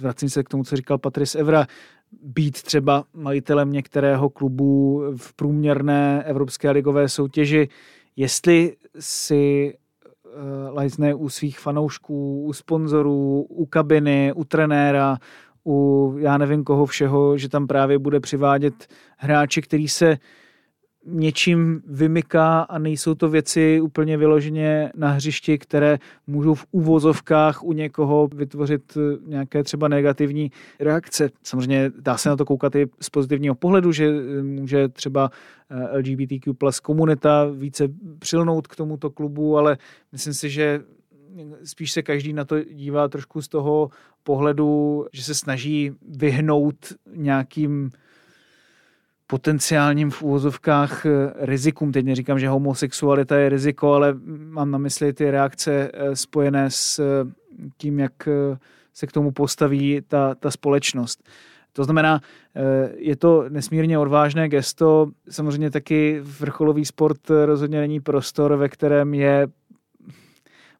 vracím 0.01 0.29
se 0.29 0.43
k 0.43 0.49
tomu, 0.49 0.63
co 0.63 0.75
říkal 0.75 0.97
Patrice 0.97 1.39
Evra, 1.39 1.67
být 2.11 2.63
třeba 2.63 3.03
majitelem 3.13 3.71
některého 3.71 4.29
klubu 4.29 5.03
v 5.17 5.33
průměrné 5.33 6.23
evropské 6.23 6.71
ligové 6.71 7.09
soutěži, 7.09 7.69
jestli 8.15 8.75
si 8.99 9.73
eh, 9.73 10.29
lajzne 10.69 11.13
u 11.13 11.29
svých 11.29 11.59
fanoušků, 11.59 12.43
u 12.43 12.53
sponzorů, 12.53 13.41
u 13.49 13.65
kabiny, 13.65 14.33
u 14.35 14.43
trenéra, 14.43 15.17
u 15.65 16.15
já 16.19 16.37
nevím 16.37 16.63
koho 16.63 16.85
všeho, 16.85 17.37
že 17.37 17.49
tam 17.49 17.67
právě 17.67 17.99
bude 17.99 18.19
přivádět 18.19 18.87
hráči, 19.17 19.61
který 19.61 19.87
se 19.87 20.17
něčím 21.07 21.81
vymyká 21.87 22.61
a 22.61 22.77
nejsou 22.79 23.15
to 23.15 23.29
věci 23.29 23.81
úplně 23.81 24.17
vyloženě 24.17 24.91
na 24.95 25.11
hřišti, 25.11 25.57
které 25.57 25.99
můžou 26.27 26.53
v 26.53 26.65
úvozovkách 26.71 27.63
u 27.63 27.73
někoho 27.73 28.29
vytvořit 28.35 28.97
eh, 28.97 29.17
nějaké 29.27 29.63
třeba 29.63 29.87
negativní 29.87 30.51
reakce. 30.79 31.29
Samozřejmě 31.43 31.91
dá 31.99 32.17
se 32.17 32.29
na 32.29 32.35
to 32.35 32.45
koukat 32.45 32.75
i 32.75 32.87
z 33.01 33.09
pozitivního 33.09 33.55
pohledu, 33.55 33.91
že 33.91 34.07
eh, 34.07 34.43
může 34.43 34.87
třeba 34.87 35.31
eh, 35.69 35.97
LGBTQ 35.97 36.53
plus 36.53 36.79
komunita 36.79 37.45
více 37.45 37.87
přilnout 38.19 38.67
k 38.67 38.75
tomuto 38.75 39.09
klubu, 39.09 39.57
ale 39.57 39.77
myslím 40.11 40.33
si, 40.33 40.49
že 40.49 40.81
spíš 41.63 41.91
se 41.91 42.01
každý 42.01 42.33
na 42.33 42.45
to 42.45 42.63
dívá 42.63 43.07
trošku 43.07 43.41
z 43.41 43.47
toho 43.47 43.89
pohledu, 44.23 45.05
že 45.13 45.23
se 45.23 45.35
snaží 45.35 45.91
vyhnout 46.17 46.75
nějakým 47.15 47.89
potenciálním 49.27 50.09
v 50.11 50.21
úvozovkách 50.21 51.05
eh, 51.05 51.09
rizikům. 51.35 51.91
Teď 51.91 52.05
neříkám, 52.05 52.39
že 52.39 52.49
homosexualita 52.49 53.35
je 53.37 53.49
riziko, 53.49 53.93
ale 53.93 54.15
mám 54.25 54.71
na 54.71 54.77
mysli 54.77 55.13
ty 55.13 55.31
reakce 55.31 55.91
eh, 55.93 56.15
spojené 56.15 56.71
s 56.71 56.99
eh, 56.99 57.31
tím, 57.77 57.99
jak 57.99 58.13
se 58.93 59.07
k 59.07 59.11
tomu 59.11 59.31
postaví 59.31 60.01
ta, 60.07 60.35
ta 60.35 60.51
společnost. 60.51 61.29
To 61.73 61.83
znamená, 61.83 62.21
je 62.95 63.15
to 63.15 63.45
nesmírně 63.49 63.99
odvážné 63.99 64.49
gesto. 64.49 65.11
Samozřejmě 65.29 65.71
taky 65.71 66.19
vrcholový 66.21 66.85
sport 66.85 67.17
rozhodně 67.45 67.79
není 67.79 67.99
prostor, 67.99 68.55
ve 68.55 68.69
kterém 68.69 69.13
je 69.13 69.47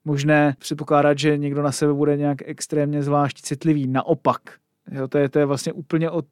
možné 0.05 0.55
předpokládat, 0.59 1.19
že 1.19 1.37
někdo 1.37 1.61
na 1.61 1.71
sebe 1.71 1.93
bude 1.93 2.17
nějak 2.17 2.37
extrémně 2.45 3.03
zvlášť 3.03 3.41
citlivý. 3.41 3.87
Naopak, 3.87 4.41
Jo, 4.91 5.07
to, 5.07 5.17
je, 5.17 5.29
to 5.29 5.39
je 5.39 5.45
vlastně 5.45 5.73
úplně 5.73 6.11
o, 6.11 6.23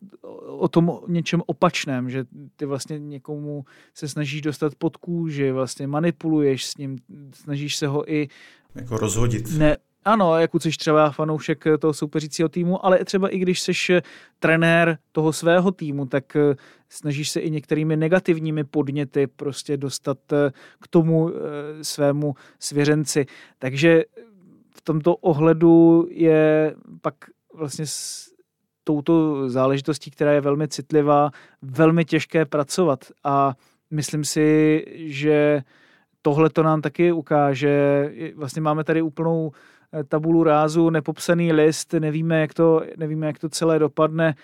o 0.48 0.68
tom 0.68 1.00
něčem 1.08 1.42
opačném, 1.46 2.10
že 2.10 2.26
ty 2.56 2.66
vlastně 2.66 3.00
někomu 3.00 3.66
se 3.94 4.08
snažíš 4.08 4.42
dostat 4.42 4.76
pod 4.76 4.98
kůži, 4.98 5.52
vlastně 5.52 5.88
manipuluješ 5.88 6.66
s 6.66 6.78
ním, 6.78 6.98
snažíš 7.34 7.78
se 7.78 7.88
ho 7.88 8.12
i... 8.12 8.28
Jako 8.76 8.98
rozhodit. 8.98 9.58
Ne, 9.58 9.78
ano, 10.06 10.40
jako 10.40 10.60
jsi 10.60 10.70
třeba 10.70 11.12
fanoušek 11.12 11.64
toho 11.80 11.94
soupeřícího 11.94 12.50
týmu, 12.50 12.86
ale 12.86 13.06
třeba 13.06 13.30
i 13.30 13.38
když 13.38 13.62
jsi 13.62 14.02
trenér 14.40 14.98
toho 15.12 15.34
svého 15.34 15.72
týmu, 15.72 16.06
tak 16.06 16.36
eh, 16.36 16.56
snažíš 16.90 17.30
se 17.30 17.40
i 17.40 17.52
některými 17.52 17.98
negativními 17.98 18.64
podněty 18.64 19.28
prostě 19.28 19.78
dostat 19.78 20.34
eh, 20.34 20.52
k 20.82 20.88
tomu 20.88 21.30
eh, 21.30 21.34
svému 21.84 22.36
svěřenci. 22.60 23.26
Takže 23.60 24.04
v 24.76 24.82
tomto 24.82 25.16
ohledu 25.16 26.08
je 26.12 26.76
pak 27.02 27.16
vlastně 27.54 27.86
touto 28.86 29.50
záležitostí, 29.50 30.12
která 30.12 30.32
je 30.32 30.42
velmi 30.42 30.68
citlivá, 30.68 31.32
velmi 31.62 32.06
těžké 32.06 32.46
pracovat. 32.46 33.00
A 33.24 33.54
myslím 33.92 34.24
si, 34.24 34.86
že 34.96 35.62
tohle 36.22 36.50
to 36.50 36.64
nám 36.64 36.82
taky 36.82 37.12
ukáže. 37.12 38.12
Vlastně 38.36 38.62
máme 38.62 38.84
tady 38.84 39.02
úplnou 39.02 39.52
eh, 39.94 40.04
tabulu 40.04 40.44
rázu, 40.44 40.90
nepopsaný 40.90 41.54
list, 41.54 41.94
nevíme, 41.94 42.42
jak 42.42 42.54
to, 42.54 42.82
nevíme, 42.98 43.28
jak 43.28 43.40
to 43.40 43.50
celé 43.50 43.80
dopadne. 43.80 44.36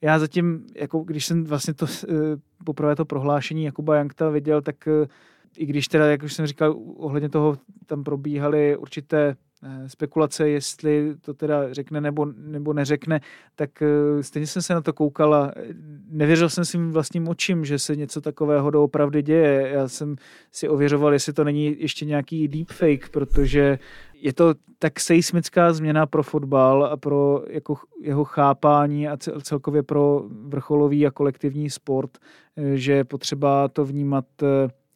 Já 0.00 0.18
zatím, 0.18 0.66
jako 0.74 0.98
když 0.98 1.26
jsem 1.26 1.44
vlastně 1.44 1.74
to 1.74 1.86
eh, 1.86 2.12
poprvé 2.64 2.96
to 2.96 3.04
prohlášení 3.04 3.64
Jakuba 3.64 3.96
Jankta 3.96 4.28
viděl, 4.30 4.62
tak 4.62 4.88
eh, 4.88 5.06
i 5.56 5.66
když 5.66 5.88
teda, 5.88 6.06
jak 6.06 6.22
už 6.22 6.34
jsem 6.34 6.46
říkal, 6.46 6.76
ohledně 6.96 7.28
toho 7.28 7.58
tam 7.86 8.04
probíhaly 8.04 8.76
určité 8.76 9.36
spekulace, 9.86 10.48
jestli 10.48 11.14
to 11.20 11.34
teda 11.34 11.74
řekne 11.74 12.00
nebo, 12.00 12.26
nebo 12.36 12.72
neřekne, 12.72 13.20
tak 13.54 13.82
eh, 13.82 14.22
stejně 14.22 14.46
jsem 14.46 14.62
se 14.62 14.74
na 14.74 14.80
to 14.80 14.92
koukal 14.92 15.34
a 15.34 15.52
nevěřil 16.08 16.48
jsem 16.48 16.64
svým 16.64 16.92
vlastním 16.92 17.28
očím, 17.28 17.64
že 17.64 17.78
se 17.78 17.96
něco 17.96 18.20
takového 18.20 18.70
doopravdy 18.70 19.22
děje. 19.22 19.68
Já 19.68 19.88
jsem 19.88 20.16
si 20.52 20.68
ověřoval, 20.68 21.12
jestli 21.12 21.32
to 21.32 21.44
není 21.44 21.76
ještě 21.78 22.04
nějaký 22.04 22.48
deepfake, 22.48 23.08
protože 23.08 23.78
je 24.14 24.32
to 24.32 24.54
tak 24.78 25.00
seismická 25.00 25.72
změna 25.72 26.06
pro 26.06 26.22
fotbal 26.22 26.84
a 26.84 26.96
pro 26.96 27.42
jako 27.50 27.76
jeho 28.00 28.24
chápání 28.24 29.08
a 29.08 29.16
celkově 29.42 29.82
pro 29.82 30.24
vrcholový 30.28 31.06
a 31.06 31.10
kolektivní 31.10 31.70
sport, 31.70 32.18
eh, 32.56 32.76
že 32.76 32.92
je 32.92 33.04
potřeba 33.04 33.68
to 33.68 33.84
vnímat 33.84 34.24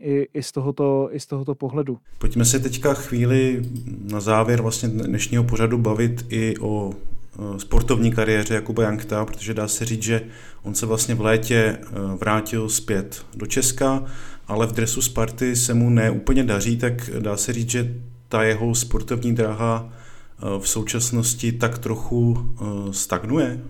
i, 0.00 0.28
i, 0.35 0.42
z 0.42 0.52
tohoto, 0.52 1.09
i 1.12 1.21
z 1.21 1.26
tohoto 1.26 1.54
pohledu. 1.54 1.99
Pojďme 2.19 2.45
se 2.45 2.59
teďka 2.59 2.95
chvíli 2.95 3.62
na 4.11 4.21
závěr 4.21 4.62
vlastně 4.62 4.88
dnešního 4.88 5.45
pořadu 5.45 5.78
bavit 5.78 6.26
i 6.28 6.54
o 6.61 6.92
sportovní 7.57 8.12
kariéře 8.12 8.54
Jakuba 8.54 8.83
Jankta, 8.83 9.25
protože 9.25 9.54
dá 9.54 9.69
se 9.69 9.85
říct, 9.85 10.02
že 10.02 10.23
on 10.62 10.75
se 10.75 10.87
vlastně 10.87 11.14
v 11.14 11.21
létě 11.21 11.57
e, 11.57 11.78
vrátil 12.16 12.69
zpět 12.69 13.26
do 13.35 13.47
Česka, 13.47 14.04
ale 14.49 14.66
v 14.66 14.73
dresu 14.73 15.02
Sparty 15.02 15.57
se 15.57 15.75
mu 15.75 15.90
neúplně 15.90 16.45
daří, 16.45 16.76
tak 16.76 17.11
dá 17.19 17.37
se 17.37 17.52
říct, 17.52 17.71
že 17.71 17.95
ta 18.28 18.42
jeho 18.42 18.75
sportovní 18.75 19.35
dráha 19.35 19.88
e, 19.88 20.61
v 20.61 20.69
současnosti 20.69 21.52
tak 21.52 21.78
trochu 21.78 22.38
e, 22.38 22.92
stagnuje? 22.92 23.61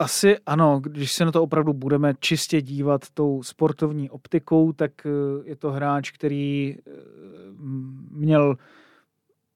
Asi 0.00 0.38
ano, 0.46 0.80
když 0.80 1.12
se 1.12 1.24
na 1.24 1.32
to 1.32 1.42
opravdu 1.42 1.72
budeme 1.72 2.14
čistě 2.20 2.62
dívat 2.62 3.10
tou 3.14 3.42
sportovní 3.42 4.10
optikou, 4.10 4.72
tak 4.72 5.06
eh, 5.06 5.10
je 5.44 5.56
to 5.56 5.70
hráč, 5.70 6.10
který 6.10 6.76
eh, 6.78 6.90
měl 8.10 8.56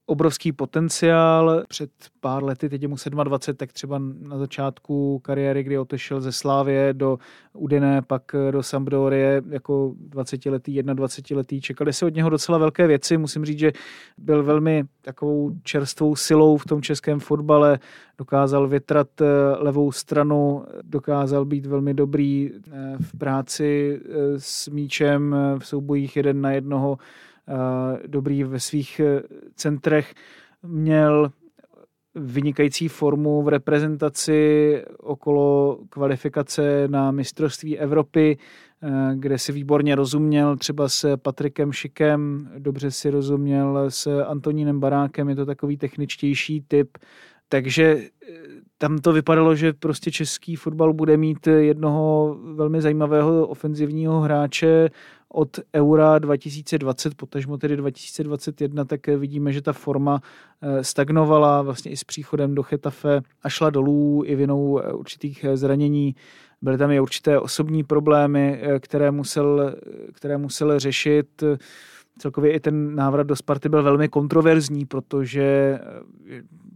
obrovský 0.07 0.53
potenciál. 0.53 1.63
Před 1.69 1.91
pár 2.21 2.45
lety, 2.45 2.69
teď 2.69 2.83
je 2.83 2.89
mu 2.89 2.97
27, 3.25 3.57
tak 3.57 3.73
třeba 3.73 4.01
na 4.29 4.39
začátku 4.39 5.19
kariéry, 5.19 5.63
kdy 5.63 5.79
otešel 5.79 6.21
ze 6.21 6.33
Slávě 6.33 6.93
do 6.93 7.19
Udine, 7.53 8.03
pak 8.03 8.23
do 8.51 8.63
Sampdorie 8.63 9.43
jako 9.49 9.95
20-letý, 10.11 10.83
21-letý. 10.83 11.61
Čekali 11.61 11.93
se 11.93 12.07
od 12.07 12.15
něho 12.15 12.31
docela 12.31 12.59
velké 12.59 12.87
věci. 12.87 13.17
Musím 13.17 13.45
říct, 13.45 13.59
že 13.59 13.73
byl 14.19 14.43
velmi 14.43 14.85
takovou 15.03 15.51
čerstvou 15.63 16.17
silou 16.17 16.57
v 16.57 16.67
tom 16.67 16.83
českém 16.83 17.21
fotbale. 17.21 17.79
Dokázal 18.19 18.69
větrat 18.69 19.21
eh, 19.21 19.25
levou 19.59 19.93
stranu, 19.93 20.65
dokázal 20.83 21.45
být 21.45 21.67
velmi 21.67 21.95
dobrý 21.95 22.51
eh, 22.53 22.97
v 23.01 23.19
práci 23.19 24.01
eh, 24.05 24.11
s 24.39 24.69
míčem 24.69 25.37
v 25.59 25.67
soubojích 25.67 26.17
jeden 26.17 26.41
na 26.41 26.53
jednoho 26.53 26.99
dobrý 28.07 28.45
ve 28.45 28.61
svých 28.61 29.01
eh, 29.01 29.23
centrech, 29.55 30.15
měl 30.63 31.33
vynikající 32.15 32.89
formu 32.89 33.43
v 33.43 33.49
reprezentaci 33.49 34.83
okolo 34.99 35.79
kvalifikace 35.89 36.89
na 36.89 37.11
mistrovství 37.11 37.79
Evropy, 37.79 38.39
eh, 38.83 38.89
kde 39.15 39.39
si 39.39 39.53
výborně 39.53 39.95
rozuměl 39.95 40.57
třeba 40.57 40.89
s 40.89 41.17
Patrikem 41.17 41.73
Šikem, 41.73 42.51
dobře 42.59 42.91
si 42.91 43.11
rozuměl 43.11 43.91
s 43.91 44.23
Antonínem 44.23 44.81
Barákem, 44.81 45.29
je 45.29 45.37
to 45.37 45.47
takový 45.47 45.77
techničtější 45.77 46.65
typ, 46.69 46.99
takže 47.49 47.85
eh, 48.29 48.35
tam 48.79 48.99
to 48.99 49.13
vypadalo, 49.13 49.55
že 49.55 49.73
prostě 49.73 50.11
český 50.11 50.57
fotbal 50.57 50.93
bude 50.93 51.17
mít 51.17 51.47
jednoho 51.47 52.37
velmi 52.55 52.83
zajímavého 52.83 53.47
ofenzivního 53.47 54.21
hráče 54.21 54.91
od 55.29 55.61
Eura 55.75 56.19
2020, 56.19 57.15
potažmo 57.15 57.59
tedy 57.59 57.77
2021, 57.77 58.85
tak 58.85 59.07
vidíme, 59.07 59.53
že 59.53 59.63
ta 59.63 59.73
forma 59.73 60.21
eh, 60.63 60.85
stagnovala 60.85 61.63
vlastně 61.63 61.91
i 61.91 61.97
s 61.97 62.05
příchodem 62.05 62.55
do 62.55 62.63
Chetafe 62.63 63.21
a 63.43 63.49
šla 63.49 63.71
dolů 63.71 64.23
i 64.27 64.35
vinou 64.35 64.79
eh, 64.79 64.93
určitých 64.93 65.45
eh, 65.45 65.57
zranění. 65.57 66.15
Byly 66.63 66.79
tam 66.79 66.91
i 66.91 67.01
určité 67.01 67.41
osobní 67.41 67.85
problémy, 67.85 68.63
které 68.81 69.11
musel, 69.11 69.75
které 70.13 70.39
musel 70.39 70.79
řešit. 70.79 71.43
Celkově 72.19 72.53
i 72.53 72.61
ten 72.61 72.95
návrat 72.95 73.27
do 73.27 73.37
Sparty 73.37 73.69
byl 73.69 73.83
velmi 73.83 74.09
kontroverzní, 74.09 74.87
protože 74.87 75.79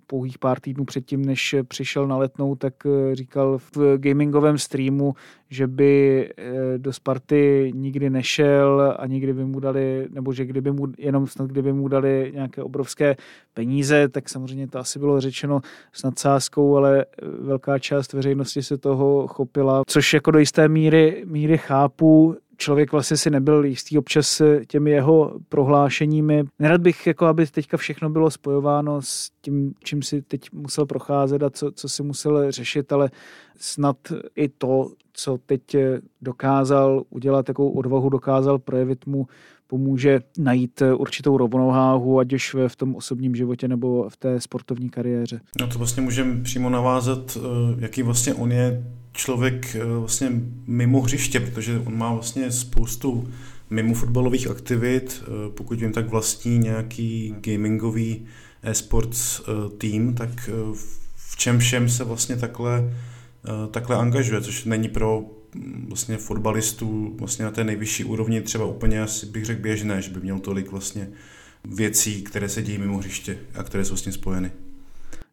pouhých 0.08 0.38
pár 0.38 0.60
týdnů 0.60 0.84
předtím, 0.84 1.24
než 1.24 1.54
přišel 1.68 2.06
na 2.06 2.16
letnou, 2.16 2.54
tak 2.54 2.74
eh, 2.86 3.14
říkal 3.14 3.58
v 3.58 3.96
gamingovém 3.96 4.58
streamu, 4.58 5.14
že 5.50 5.66
by 5.66 6.24
eh, 6.36 6.78
do 6.78 6.92
Sparty 6.92 7.72
nikdy 7.74 8.10
nešel 8.10 8.94
a 8.98 9.06
nikdy 9.06 9.32
by 9.32 9.44
mu 9.44 9.60
dali, 9.60 10.08
nebo 10.10 10.32
že 10.32 10.44
kdyby 10.44 10.72
mu, 10.72 10.86
jenom 10.98 11.26
snad 11.26 11.50
kdyby 11.50 11.72
mu 11.72 11.88
dali 11.88 12.30
nějaké 12.34 12.62
obrovské 12.62 13.16
peníze, 13.54 14.08
tak 14.08 14.28
samozřejmě 14.28 14.68
to 14.68 14.78
asi 14.78 14.98
bylo 14.98 15.20
řečeno 15.20 15.60
s 15.92 16.02
nadsázkou, 16.02 16.76
ale 16.76 17.04
eh, 17.04 17.26
velká 17.40 17.78
část 17.78 18.12
veřejnosti 18.12 18.62
se 18.62 18.78
toho 18.78 19.26
chopila, 19.26 19.82
což 19.86 20.14
jako 20.14 20.30
do 20.30 20.38
jisté 20.38 20.68
míry, 20.68 21.22
míry 21.26 21.58
chápu 21.58 22.36
člověk 22.58 22.92
vlastně 22.92 23.16
si 23.16 23.30
nebyl 23.30 23.64
jistý 23.64 23.98
občas 23.98 24.42
těmi 24.66 24.90
jeho 24.90 25.32
prohlášeními. 25.48 26.44
Nerad 26.58 26.80
bych, 26.80 27.06
jako 27.06 27.26
aby 27.26 27.46
teďka 27.46 27.76
všechno 27.76 28.10
bylo 28.10 28.30
spojováno 28.30 29.02
s 29.02 29.30
tím, 29.40 29.72
čím 29.84 30.02
si 30.02 30.22
teď 30.22 30.52
musel 30.52 30.86
procházet 30.86 31.42
a 31.42 31.50
co, 31.50 31.72
co 31.72 31.88
si 31.88 32.02
musel 32.02 32.52
řešit, 32.52 32.92
ale 32.92 33.10
snad 33.58 33.96
i 34.36 34.48
to, 34.48 34.90
co 35.12 35.38
teď 35.46 35.76
dokázal 36.22 37.02
udělat, 37.10 37.46
takovou 37.46 37.70
odvahu 37.70 38.08
dokázal 38.08 38.58
projevit 38.58 39.06
mu 39.06 39.26
pomůže 39.66 40.20
najít 40.38 40.82
určitou 40.96 41.36
rovnováhu, 41.36 42.18
ať 42.18 42.32
už 42.32 42.56
v 42.68 42.76
tom 42.76 42.96
osobním 42.96 43.34
životě 43.34 43.68
nebo 43.68 44.08
v 44.08 44.16
té 44.16 44.40
sportovní 44.40 44.90
kariéře. 44.90 45.40
No 45.60 45.66
to 45.66 45.78
vlastně 45.78 46.02
můžeme 46.02 46.42
přímo 46.42 46.70
navázat, 46.70 47.38
eh, 47.40 47.40
jaký 47.78 48.02
vlastně 48.02 48.34
on 48.34 48.52
je 48.52 48.84
člověk 49.18 49.74
eh, 49.74 49.84
vlastně 49.84 50.32
mimo 50.66 51.00
hřiště, 51.00 51.40
protože 51.40 51.82
on 51.86 51.98
má 51.98 52.12
vlastně 52.12 52.52
spoustu 52.52 53.28
mimo 53.70 53.94
fotbalových 53.94 54.50
aktivit, 54.50 55.22
eh, 55.22 55.50
pokud 55.50 55.80
vím, 55.80 55.92
tak 55.92 56.08
vlastní 56.08 56.58
nějaký 56.58 57.34
gamingový 57.40 58.26
e-sports 58.62 59.40
tým, 59.78 60.14
tak 60.14 60.50
v 61.14 61.36
čem 61.36 61.58
všem 61.58 61.88
se 61.88 62.04
vlastně 62.04 62.36
takhle, 62.36 62.94
takhle 63.70 63.96
angažuje, 63.96 64.40
což 64.40 64.64
není 64.64 64.88
pro 64.88 65.24
vlastně 65.88 66.16
fotbalistů 66.16 67.16
vlastně 67.18 67.44
na 67.44 67.50
té 67.50 67.64
nejvyšší 67.64 68.04
úrovni 68.04 68.40
třeba 68.40 68.64
úplně 68.64 69.02
asi 69.02 69.26
bych 69.26 69.44
řekl 69.44 69.62
běžné, 69.62 70.02
že 70.02 70.10
by 70.10 70.20
měl 70.20 70.38
tolik 70.38 70.70
vlastně 70.70 71.08
věcí, 71.64 72.22
které 72.22 72.48
se 72.48 72.62
dějí 72.62 72.78
mimo 72.78 72.98
hřiště 72.98 73.38
a 73.54 73.62
které 73.62 73.84
jsou 73.84 73.96
s 73.96 74.02
tím 74.02 74.12
spojeny. 74.12 74.50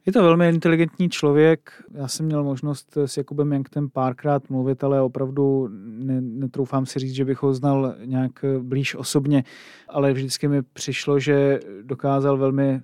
Je 0.05 0.11
to 0.13 0.23
velmi 0.23 0.49
inteligentní 0.49 1.09
člověk. 1.09 1.83
Já 1.93 2.07
jsem 2.07 2.25
měl 2.25 2.43
možnost 2.43 2.97
s 2.97 3.17
Jakubem 3.17 3.51
Janktem 3.51 3.89
párkrát 3.89 4.49
mluvit, 4.49 4.83
ale 4.83 5.01
opravdu 5.01 5.69
ne, 5.81 6.21
netroufám 6.21 6.85
si 6.85 6.99
říct, 6.99 7.13
že 7.13 7.25
bych 7.25 7.43
ho 7.43 7.53
znal 7.53 7.95
nějak 8.05 8.45
blíž 8.61 8.95
osobně, 8.95 9.43
ale 9.89 10.13
vždycky 10.13 10.47
mi 10.47 10.61
přišlo, 10.61 11.19
že 11.19 11.59
dokázal 11.81 12.37
velmi 12.37 12.81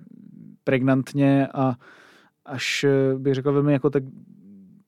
pregnantně 0.64 1.46
a 1.54 1.74
až 2.44 2.86
bych 3.18 3.34
řekl 3.34 3.52
velmi 3.52 3.72
jako 3.72 3.90
tak 3.90 4.02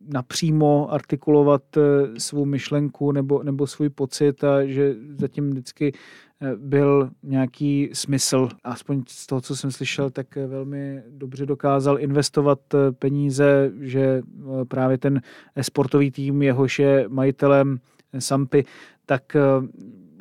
napřímo 0.09 0.93
artikulovat 0.93 1.63
eh, 1.77 1.81
svou 2.21 2.45
myšlenku 2.45 3.13
nebo, 3.13 3.43
nebo 3.43 3.67
svůj 3.67 3.89
pocit 3.89 4.45
a 4.45 4.65
že 4.67 4.95
zatím 5.17 5.51
vždycky 5.51 5.93
eh, 6.41 6.57
byl 6.57 7.11
nějaký 7.23 7.91
smysl. 7.93 8.49
Aspoň 8.65 9.03
z 9.09 9.27
toho, 9.27 9.41
co 9.41 9.57
jsem 9.57 9.71
slyšel, 9.71 10.11
tak 10.11 10.37
eh, 10.37 10.47
velmi 10.47 11.03
dobře 11.09 11.47
dokázal 11.47 11.99
investovat 12.01 12.61
peníze, 12.99 13.73
že 13.81 14.23
právě 14.69 14.99
ten 14.99 15.21
sportový 15.63 16.11
tým, 16.11 16.43
jehož 16.43 16.79
je 16.79 17.05
majitelem 17.09 17.79
Sampy, 18.19 18.65
tak 19.07 19.37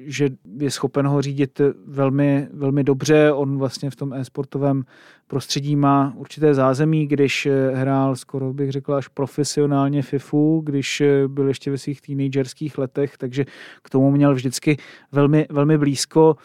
že 0.05 0.29
je 0.59 0.71
schopen 0.71 1.07
ho 1.07 1.21
řídit 1.21 1.61
velmi, 1.87 2.47
velmi 2.53 2.83
dobře. 2.83 3.31
On 3.31 3.57
vlastně 3.57 3.89
v 3.89 3.95
tom 3.95 4.13
e-sportovém 4.13 4.83
prostředí 5.27 5.75
má 5.75 6.13
určité 6.15 6.53
zázemí, 6.53 7.07
když 7.07 7.47
hrál 7.73 8.15
skoro 8.15 8.53
bych 8.53 8.71
řekl 8.71 8.93
až 8.93 9.07
profesionálně 9.07 10.01
FIFU, 10.01 10.61
když 10.65 11.03
byl 11.27 11.47
ještě 11.47 11.71
ve 11.71 11.77
svých 11.77 12.01
teenagerských 12.01 12.77
letech, 12.77 13.17
takže 13.17 13.45
k 13.83 13.89
tomu 13.89 14.11
měl 14.11 14.33
vždycky 14.33 14.77
velmi, 15.11 15.47
velmi 15.49 15.77
blízko. 15.77 16.35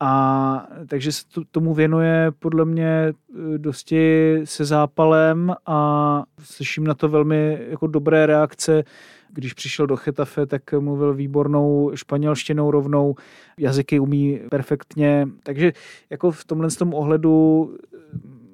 A 0.00 0.66
takže 0.86 1.12
se 1.12 1.24
tomu 1.50 1.74
věnuje 1.74 2.32
podle 2.38 2.64
mě 2.64 3.12
dosti 3.56 4.34
se 4.44 4.64
zápalem 4.64 5.54
a 5.66 6.22
slyším 6.42 6.84
na 6.84 6.94
to 6.94 7.08
velmi 7.08 7.58
jako 7.70 7.86
dobré 7.86 8.26
reakce 8.26 8.84
když 9.32 9.52
přišel 9.52 9.86
do 9.86 9.96
Chetafe, 9.96 10.46
tak 10.46 10.72
mluvil 10.78 11.14
výbornou 11.14 11.90
španělštinou 11.94 12.70
rovnou, 12.70 13.14
jazyky 13.58 14.00
umí 14.00 14.40
perfektně, 14.50 15.28
takže 15.42 15.72
jako 16.10 16.30
v 16.30 16.44
tomhle 16.44 16.70
tom 16.70 16.94
ohledu 16.94 17.70
eh, 17.94 17.98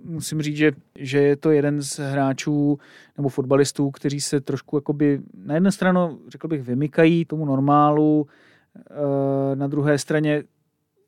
musím 0.05 0.43
říct, 0.43 0.57
že, 0.57 0.73
že 0.99 1.19
je 1.19 1.37
to 1.37 1.51
jeden 1.51 1.83
z 1.83 1.99
hráčů 1.99 2.79
nebo 3.17 3.29
fotbalistů, 3.29 3.91
kteří 3.91 4.21
se 4.21 4.41
trošku 4.41 4.77
jakoby 4.77 5.21
na 5.45 5.55
jedné 5.55 5.73
stranu, 5.73 6.19
řekl 6.29 6.49
bych, 6.49 6.63
vymykají 6.63 7.25
tomu 7.25 7.45
normálu, 7.45 8.27
eh, 8.77 9.57
na 9.57 9.67
druhé 9.67 9.99
straně 9.99 10.43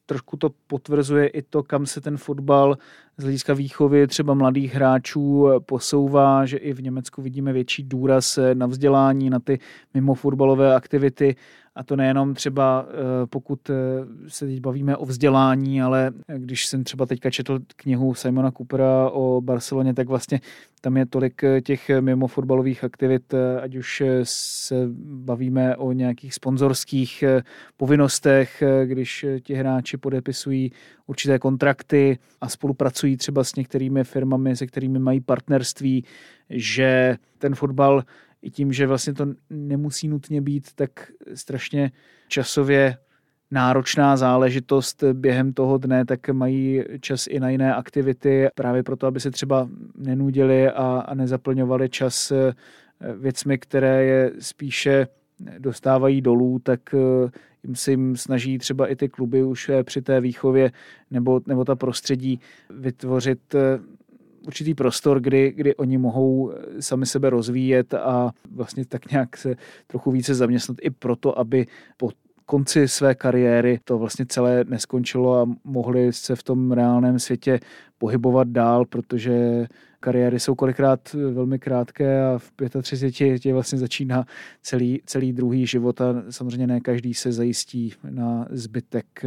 trošku 0.06 0.36
to 0.36 0.50
potvrzuje 0.66 1.26
i 1.26 1.42
to, 1.42 1.62
kam 1.62 1.86
se 1.86 2.00
ten 2.00 2.16
fotbal 2.16 2.78
z 3.16 3.22
hlediska 3.22 3.54
výchovy 3.54 4.06
třeba 4.06 4.34
mladých 4.34 4.74
hráčů 4.74 5.48
posouvá, 5.66 6.46
že 6.46 6.56
i 6.56 6.72
v 6.72 6.82
Německu 6.82 7.22
vidíme 7.22 7.52
větší 7.52 7.82
důraz 7.82 8.38
na 8.54 8.66
vzdělání, 8.66 9.30
na 9.30 9.38
ty 9.38 9.58
mimo 9.94 10.14
fotbalové 10.14 10.74
aktivity 10.74 11.36
a 11.76 11.82
to 11.82 11.96
nejenom 11.96 12.34
třeba, 12.34 12.86
eh, 12.88 13.26
pokud 13.26 13.70
eh, 13.70 13.74
se 14.28 14.46
teď 14.46 14.60
bavíme 14.60 14.96
o 14.96 15.06
vzdělání, 15.06 15.82
ale 15.82 16.12
když 16.36 16.66
jsem 16.66 16.84
třeba 16.84 17.06
teďka 17.06 17.30
četl 17.30 17.58
knihu 17.76 18.14
Simona 18.14 18.50
Coopera 18.50 19.10
o 19.10 19.40
Barceloně, 19.40 19.94
tak 19.94 20.08
vlastně 20.08 20.40
tam 20.80 20.96
je 20.96 21.06
tolik 21.06 21.44
eh, 21.44 21.60
těch 21.60 21.90
mimo 22.00 22.26
fotbalových 22.26 22.84
aktivit, 22.84 23.34
ať 23.62 23.76
už 23.76 24.02
se 24.22 24.74
bavíme 25.04 25.76
o 25.76 25.92
nějakých 25.92 26.34
sponzorských 26.34 27.24
povinnostech, 27.76 28.62
když 28.84 29.26
ti 29.42 29.54
hráči 29.54 29.96
podepisují 29.96 30.72
určité 31.06 31.38
kontrakty 31.38 32.18
a 32.40 32.48
spolupracují 32.48 33.16
třeba 33.16 33.44
s 33.44 33.54
některými 33.54 34.04
firmami, 34.04 34.56
se 34.56 34.66
kterými 34.66 34.98
mají 34.98 35.20
partnerství, 35.20 36.04
že 36.50 37.16
ten 37.38 37.54
fotbal 37.54 38.02
i 38.42 38.50
tím, 38.50 38.72
že 38.72 38.86
vlastně 38.86 39.14
to 39.14 39.26
nemusí 39.50 40.08
nutně 40.08 40.40
být 40.40 40.68
tak 40.74 40.90
strašně 41.34 41.92
časově 42.28 42.96
náročná 43.50 44.16
záležitost 44.16 45.04
během 45.12 45.52
toho 45.52 45.78
dne, 45.78 46.04
tak 46.04 46.28
mají 46.28 46.84
čas 47.00 47.26
i 47.26 47.40
na 47.40 47.50
jiné 47.50 47.74
aktivity, 47.74 48.48
právě 48.54 48.82
proto, 48.82 49.06
aby 49.06 49.20
se 49.20 49.30
třeba 49.30 49.68
nenudili 49.94 50.70
a, 50.70 51.04
a 51.06 51.14
nezaplňovali 51.14 51.88
čas 51.88 52.30
eh, 52.30 52.54
věcmi, 53.00 53.58
které 53.58 54.04
je 54.04 54.32
spíše 54.38 55.06
dostávají 55.58 56.20
dolů, 56.20 56.58
tak 56.58 56.94
eh, 56.94 57.30
jim 57.62 57.76
se 57.76 57.90
jim 57.90 58.16
snaží 58.16 58.58
třeba 58.58 58.86
i 58.86 58.96
ty 58.96 59.08
kluby 59.08 59.44
už 59.44 59.68
eh, 59.68 59.84
při 59.84 60.02
té 60.02 60.20
výchově 60.20 60.72
nebo, 61.10 61.40
nebo 61.46 61.64
ta 61.64 61.76
prostředí 61.76 62.40
vytvořit 62.70 63.54
určitý 64.46 64.74
prostor, 64.74 65.20
kdy, 65.20 65.52
kdy 65.56 65.74
oni 65.74 65.98
mohou 65.98 66.50
eh, 66.50 66.82
sami 66.82 67.06
sebe 67.06 67.30
rozvíjet 67.30 67.94
a 67.94 68.30
vlastně 68.50 68.84
tak 68.84 69.10
nějak 69.10 69.36
se 69.36 69.54
trochu 69.86 70.10
více 70.10 70.34
zaměstnat 70.34 70.76
i 70.80 70.90
proto, 70.90 71.38
aby 71.38 71.66
po 71.96 72.10
konci 72.46 72.88
své 72.88 73.14
kariéry 73.14 73.78
to 73.84 73.98
vlastně 73.98 74.26
celé 74.26 74.64
neskončilo 74.64 75.40
a 75.40 75.48
mohli 75.64 76.12
se 76.12 76.36
v 76.36 76.42
tom 76.42 76.72
reálném 76.72 77.18
světě 77.18 77.60
pohybovat 77.98 78.48
dál, 78.48 78.84
protože 78.84 79.66
kariéry 80.00 80.40
jsou 80.40 80.54
kolikrát 80.54 81.12
velmi 81.12 81.58
krátké 81.58 82.24
a 82.24 82.38
v 82.38 82.52
35 82.82 83.52
vlastně 83.52 83.78
začíná 83.78 84.24
celý, 84.62 85.00
celý 85.06 85.32
druhý 85.32 85.66
život 85.66 86.00
a 86.00 86.22
samozřejmě 86.30 86.66
ne 86.66 86.80
každý 86.80 87.14
se 87.14 87.32
zajistí 87.32 87.92
na 88.10 88.46
zbytek 88.50 89.24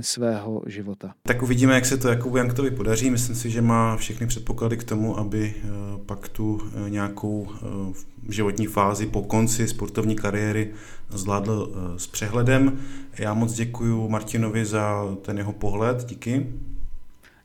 svého 0.00 0.62
života. 0.66 1.14
Tak 1.22 1.42
uvidíme, 1.42 1.74
jak 1.74 1.86
se 1.86 1.96
to 1.96 2.08
Jakubu 2.08 2.36
Janktovi 2.36 2.70
podaří. 2.70 3.10
Myslím 3.10 3.36
si, 3.36 3.50
že 3.50 3.62
má 3.62 3.96
všechny 3.96 4.26
předpoklady 4.26 4.76
k 4.76 4.84
tomu, 4.84 5.18
aby 5.18 5.54
eh, 5.56 5.68
pak 6.06 6.28
tu 6.28 6.60
eh, 6.86 6.90
nějakou 6.90 7.48
eh, 7.48 8.32
životní 8.32 8.66
fázi 8.66 9.06
po 9.06 9.22
konci 9.22 9.68
sportovní 9.68 10.16
kariéry 10.16 10.72
zvládl 11.10 11.72
s 11.96 12.06
přehledem. 12.06 12.78
Já 13.18 13.34
moc 13.34 13.52
děkuji 13.52 14.08
Martinovi 14.08 14.64
za 14.64 15.16
ten 15.22 15.38
jeho 15.38 15.52
pohled. 15.52 16.04
Díky. 16.04 16.46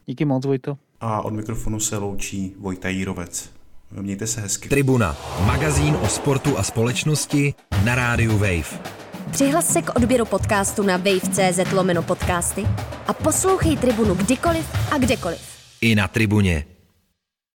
Díky 0.06 0.26
moc, 0.26 0.46
Vojto. 0.46 0.78
A 1.02 1.22
od 1.22 1.34
mikrofonu 1.34 1.80
se 1.80 1.98
loučí 1.98 2.56
Vojta 2.60 2.90
Jírovec. 2.90 3.50
Mějte 3.92 4.28
se 4.28 4.42
hezky. 4.42 4.70
Tribuna, 4.70 5.18
magazín 5.46 5.98
o 6.02 6.08
sportu 6.08 6.58
a 6.58 6.64
společnosti 6.64 7.54
na 7.86 7.96
rádiu 7.96 8.38
Wave. 8.38 9.01
Přihlas 9.32 9.74
se 9.74 9.82
k 9.82 9.96
odběru 9.96 10.26
podcastu 10.26 10.84
na 10.84 10.98
wave.cz 10.98 11.72
lomeno 11.74 12.04
podcasty 12.04 12.68
a 13.08 13.14
poslouchej 13.14 13.78
Tribunu 13.78 14.16
kdykoliv 14.16 14.66
a 14.92 14.98
kdekoliv. 14.98 15.40
I 15.82 15.96
na 15.96 16.08
Tribuně. 16.08 16.66